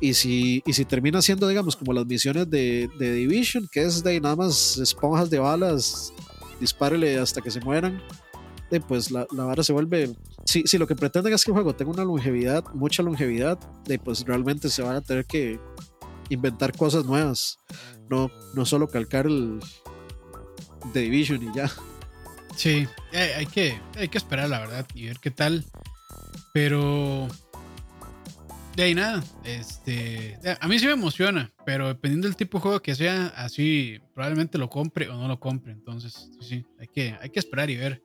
[0.00, 4.02] Y si, y si termina siendo, digamos, como las misiones de, de Division, que es
[4.02, 6.12] de nada más esponjas de balas,
[6.58, 8.02] dispárele hasta que se mueran
[8.80, 10.14] pues la, la vara se vuelve.
[10.44, 13.98] Si, si lo que pretenden es que el juego tenga una longevidad, mucha longevidad, de
[13.98, 15.60] pues realmente se van a tener que
[16.30, 17.58] inventar cosas nuevas.
[18.08, 19.60] No, no solo calcar el
[20.92, 21.70] The Division y ya.
[22.56, 25.64] Sí, eh, hay, que, hay que esperar, la verdad, y ver qué tal.
[26.52, 27.28] Pero
[28.76, 32.82] de ahí nada, este, a mí sí me emociona, pero dependiendo del tipo de juego
[32.82, 35.72] que sea, así probablemente lo compre o no lo compre.
[35.72, 38.02] Entonces, sí, hay que, hay que esperar y ver.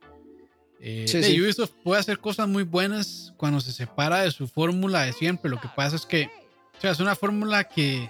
[0.80, 5.50] Eh, Ubisoft puede hacer cosas muy buenas cuando se separa de su fórmula de siempre.
[5.50, 6.30] Lo que pasa es que,
[6.78, 8.10] o sea, es una fórmula que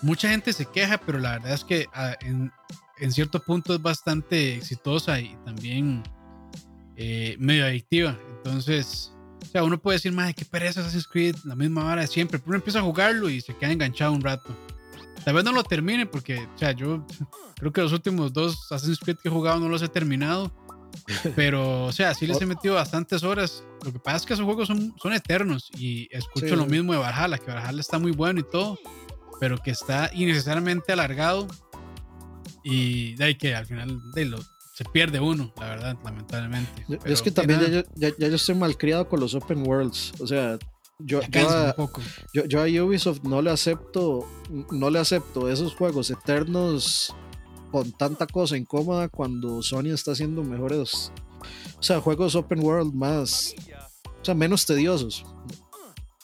[0.00, 2.52] mucha gente se queja, pero la verdad es que ah, en,
[2.98, 6.02] en, cierto punto es bastante exitosa y también
[6.96, 8.18] eh, medio adictiva.
[8.36, 12.08] Entonces, o sea, uno puede decir, madre, qué pereza Assassin's Creed, la misma vara de
[12.08, 12.38] siempre.
[12.38, 14.54] Pero uno empieza a jugarlo y se queda enganchado un rato.
[15.24, 17.04] Tal vez no lo termine porque, o sea, yo
[17.56, 20.52] creo que los últimos dos Assassin's Creed que he jugado no los he terminado.
[21.34, 23.62] Pero, o sea, sí les he metido bastantes horas.
[23.84, 26.98] Lo que pasa es que esos juegos son, son eternos y escucho lo mismo de
[26.98, 28.78] Valhalla, que Valhalla está muy bueno y todo,
[29.38, 31.46] pero que está innecesariamente alargado
[32.68, 34.38] y de ahí que al final de lo,
[34.74, 36.84] se pierde uno, la verdad, lamentablemente.
[37.04, 40.12] es que también ya, ya, ya, yo estoy malcriado con los open worlds.
[40.18, 40.58] O sea,
[40.98, 41.76] yo, yo a,
[42.34, 44.28] yo, yo, a Ubisoft no le acepto,
[44.72, 47.14] no le acepto esos juegos eternos
[47.70, 51.12] con tanta cosa incómoda cuando Sony está haciendo mejores,
[51.78, 53.54] o sea, juegos open world más,
[54.20, 55.24] o sea, menos tediosos.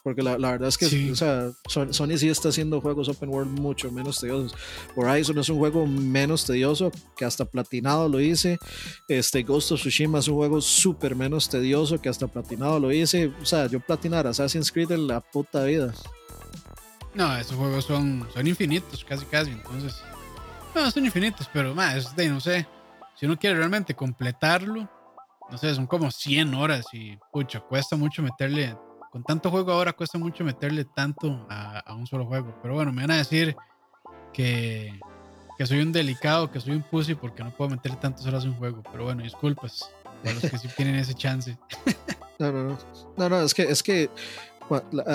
[0.03, 3.61] Porque la, la verdad es que o sea, Sony sí está haciendo juegos open world
[3.61, 4.55] mucho menos tediosos.
[4.97, 8.59] Horizon es un juego menos tedioso, que hasta platinado lo hice.
[9.07, 13.33] Este Ghost of Tsushima es un juego súper menos tedioso, que hasta platinado lo hice.
[13.41, 15.95] O sea, yo platinar Assassin's Creed en la puta vida.
[17.15, 19.51] No, esos juegos son, son infinitos, casi casi.
[19.51, 20.03] Entonces,
[20.75, 22.67] no, son infinitos, pero más, de no sé.
[23.15, 24.91] Si uno quiere realmente completarlo,
[25.51, 28.75] no sé, son como 100 horas y pucha, cuesta mucho meterle
[29.13, 32.55] con tanto juego ahora cuesta mucho meterle tanto a, un solo juego.
[32.63, 33.55] Pero bueno, me van a decir
[34.33, 34.99] que,
[35.59, 38.49] que, soy un delicado, que soy un pussy porque no puedo meterle tantas horas a
[38.49, 38.83] un juego.
[38.91, 39.91] Pero bueno, disculpas
[40.23, 41.57] para los que sí tienen ese chance.
[42.39, 42.79] No, no, no.
[43.17, 44.11] No, no, es que, es que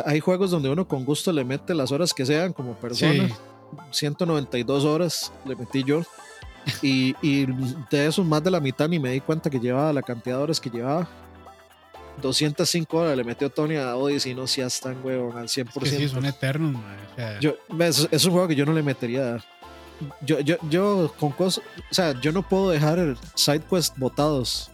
[0.05, 3.27] hay juegos donde uno con gusto le mete las horas que sean como persona.
[3.91, 6.03] 192 horas le metí yo.
[6.81, 7.45] Y, y,
[7.89, 10.43] de eso más de la mitad ni me di cuenta que llevaba la cantidad de
[10.43, 11.09] horas que llevaba.
[12.21, 15.83] 205 horas le metió Tony a Odyssey, no seas tan huevón al 100%.
[15.83, 16.81] Es que sí, son eternos,
[17.41, 19.43] yo, es, un juego que yo no le metería.
[20.21, 24.69] Yo, yo, yo con cosas, o sea, yo no puedo dejar sidequests botados.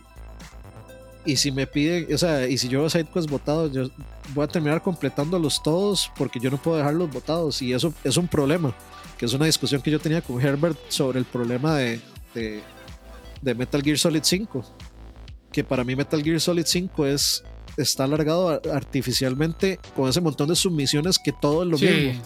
[1.25, 3.89] Y si me piden, o sea, y si yo sidequests botados, yo
[4.33, 7.61] voy a terminar completándolos todos porque yo no puedo dejarlos botados.
[7.61, 8.75] Y eso es un problema,
[9.17, 12.01] que es una discusión que yo tenía con Herbert sobre el problema de,
[12.33, 12.61] de,
[13.41, 14.65] de Metal Gear Solid 5
[15.53, 17.43] que para mí Metal Gear Solid 5 es
[17.77, 22.21] está alargado artificialmente con ese montón de submisiones que todo es lo mismo.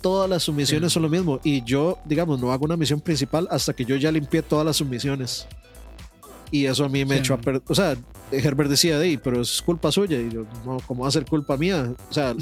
[0.00, 1.38] Todas las submisiones son lo mismo.
[1.44, 4.76] Y yo, digamos, no hago una misión principal hasta que yo ya limpié todas las
[4.76, 5.46] submisiones.
[6.50, 7.62] Y eso a mí me echó a perder.
[7.68, 7.96] O sea,
[8.32, 10.20] Herbert decía, de pero es culpa suya.
[10.20, 11.94] Y yo, no, ¿cómo va a ser culpa mía?
[12.10, 12.34] O sea,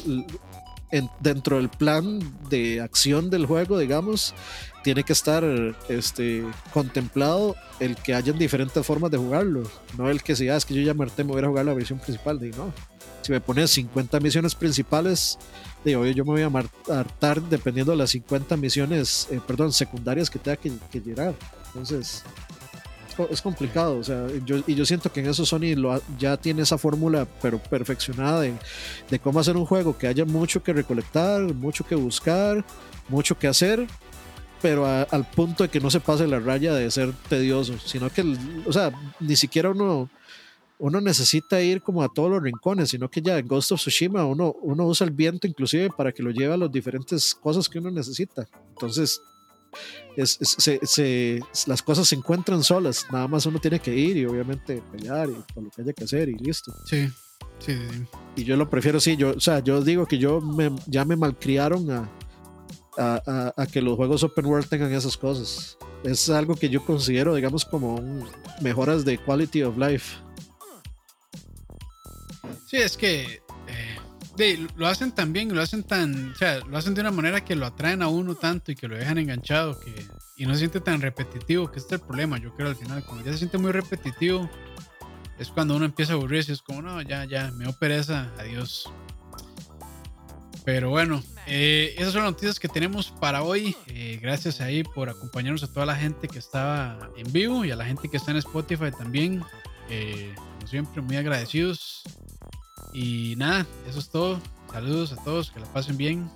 [1.21, 4.35] dentro del plan de acción del juego, digamos,
[4.83, 5.45] tiene que estar
[5.89, 9.63] este, contemplado el que hayan diferentes formas de jugarlo,
[9.97, 11.99] no el que sea, ah, es que yo ya me voy a jugar la versión
[11.99, 12.73] principal, de no.
[13.23, 15.39] Si me pones 50 misiones principales,
[15.85, 20.39] digo, yo me voy a hartar dependiendo de las 50 misiones, eh, perdón, secundarias que
[20.39, 21.35] tenga que, que llegar.
[21.67, 22.25] Entonces,
[23.29, 24.27] es complicado, o sea,
[24.67, 28.55] y yo siento que en eso Sony lo ya tiene esa fórmula pero perfeccionada de,
[29.11, 32.65] de, cómo hacer un juego que haya mucho que recolectar, mucho que buscar,
[33.09, 33.87] mucho que hacer,
[34.63, 38.37] pero al punto de que no se pase la raya de ser tedioso, sino que,
[38.67, 40.11] o sea, ni siquiera uno,
[40.79, 44.25] uno necesita ir como a todos los rincones, sino que ya en Ghost of Tsushima
[44.25, 47.79] uno, uno usa el viento inclusive para que lo lleve a las diferentes cosas que
[47.79, 48.47] uno necesita.
[48.71, 49.21] Entonces,
[50.17, 54.83] es, se, las cosas se encuentran solas, nada más uno tiene que ir y obviamente
[54.93, 56.73] pelear y por lo que haya que hacer y listo.
[56.87, 57.09] Sí,
[57.59, 58.05] sí, sí.
[58.37, 61.17] Y yo lo prefiero, sí, yo, o sea, yo digo que yo me, ya me
[61.17, 62.11] malcriaron a,
[62.97, 65.79] a, a, que los juegos open world tengan esas cosas.
[66.03, 68.03] Es algo que yo considero, digamos, como
[68.61, 70.17] mejoras de quality of life.
[72.67, 73.43] Sí, es que
[74.77, 77.55] lo hacen tan bien, lo hacen tan, o sea, lo hacen de una manera que
[77.55, 80.81] lo atraen a uno tanto y que lo dejan enganchado que, y no se siente
[80.81, 83.59] tan repetitivo, que este es el problema, yo creo al final, cuando ya se siente
[83.59, 84.49] muy repetitivo,
[85.39, 88.91] es cuando uno empieza a aburrirse, es como, no, ya, ya, me dio pereza, adiós.
[90.65, 93.75] Pero bueno, eh, esas son las noticias que tenemos para hoy.
[93.87, 97.77] Eh, gracias ahí por acompañarnos a toda la gente que estaba en vivo y a
[97.77, 99.43] la gente que está en Spotify también.
[99.89, 102.03] Eh, como siempre, muy agradecidos.
[102.93, 104.41] Y nada, eso es todo.
[104.73, 106.31] Saludos a todos, que la pasen bien.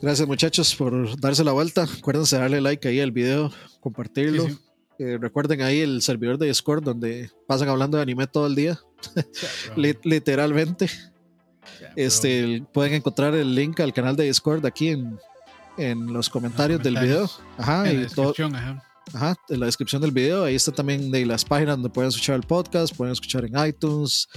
[0.00, 1.84] Gracias muchachos por darse la vuelta.
[1.98, 4.46] Acuérdense de darle like ahí al video, compartirlo.
[4.98, 8.78] Eh, recuerden ahí el servidor de Discord donde pasan hablando de anime todo el día.
[9.76, 10.88] Literalmente.
[11.96, 15.18] este, pueden encontrar el link al canal de Discord aquí en,
[15.76, 17.28] en los comentarios, del video.
[17.58, 18.82] Ajá, en y la descripción, ajá.
[19.12, 20.44] Ajá, en la descripción del video.
[20.44, 24.28] Ahí está también de las páginas donde pueden escuchar el podcast, pueden escuchar en iTunes,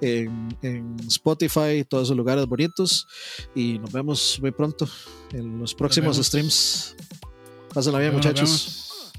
[0.00, 3.06] en, en Spotify, todos esos lugares bonitos.
[3.54, 4.88] Y nos vemos muy pronto
[5.32, 6.96] en los próximos streams.
[7.72, 9.12] Pásenla bien, muchachos.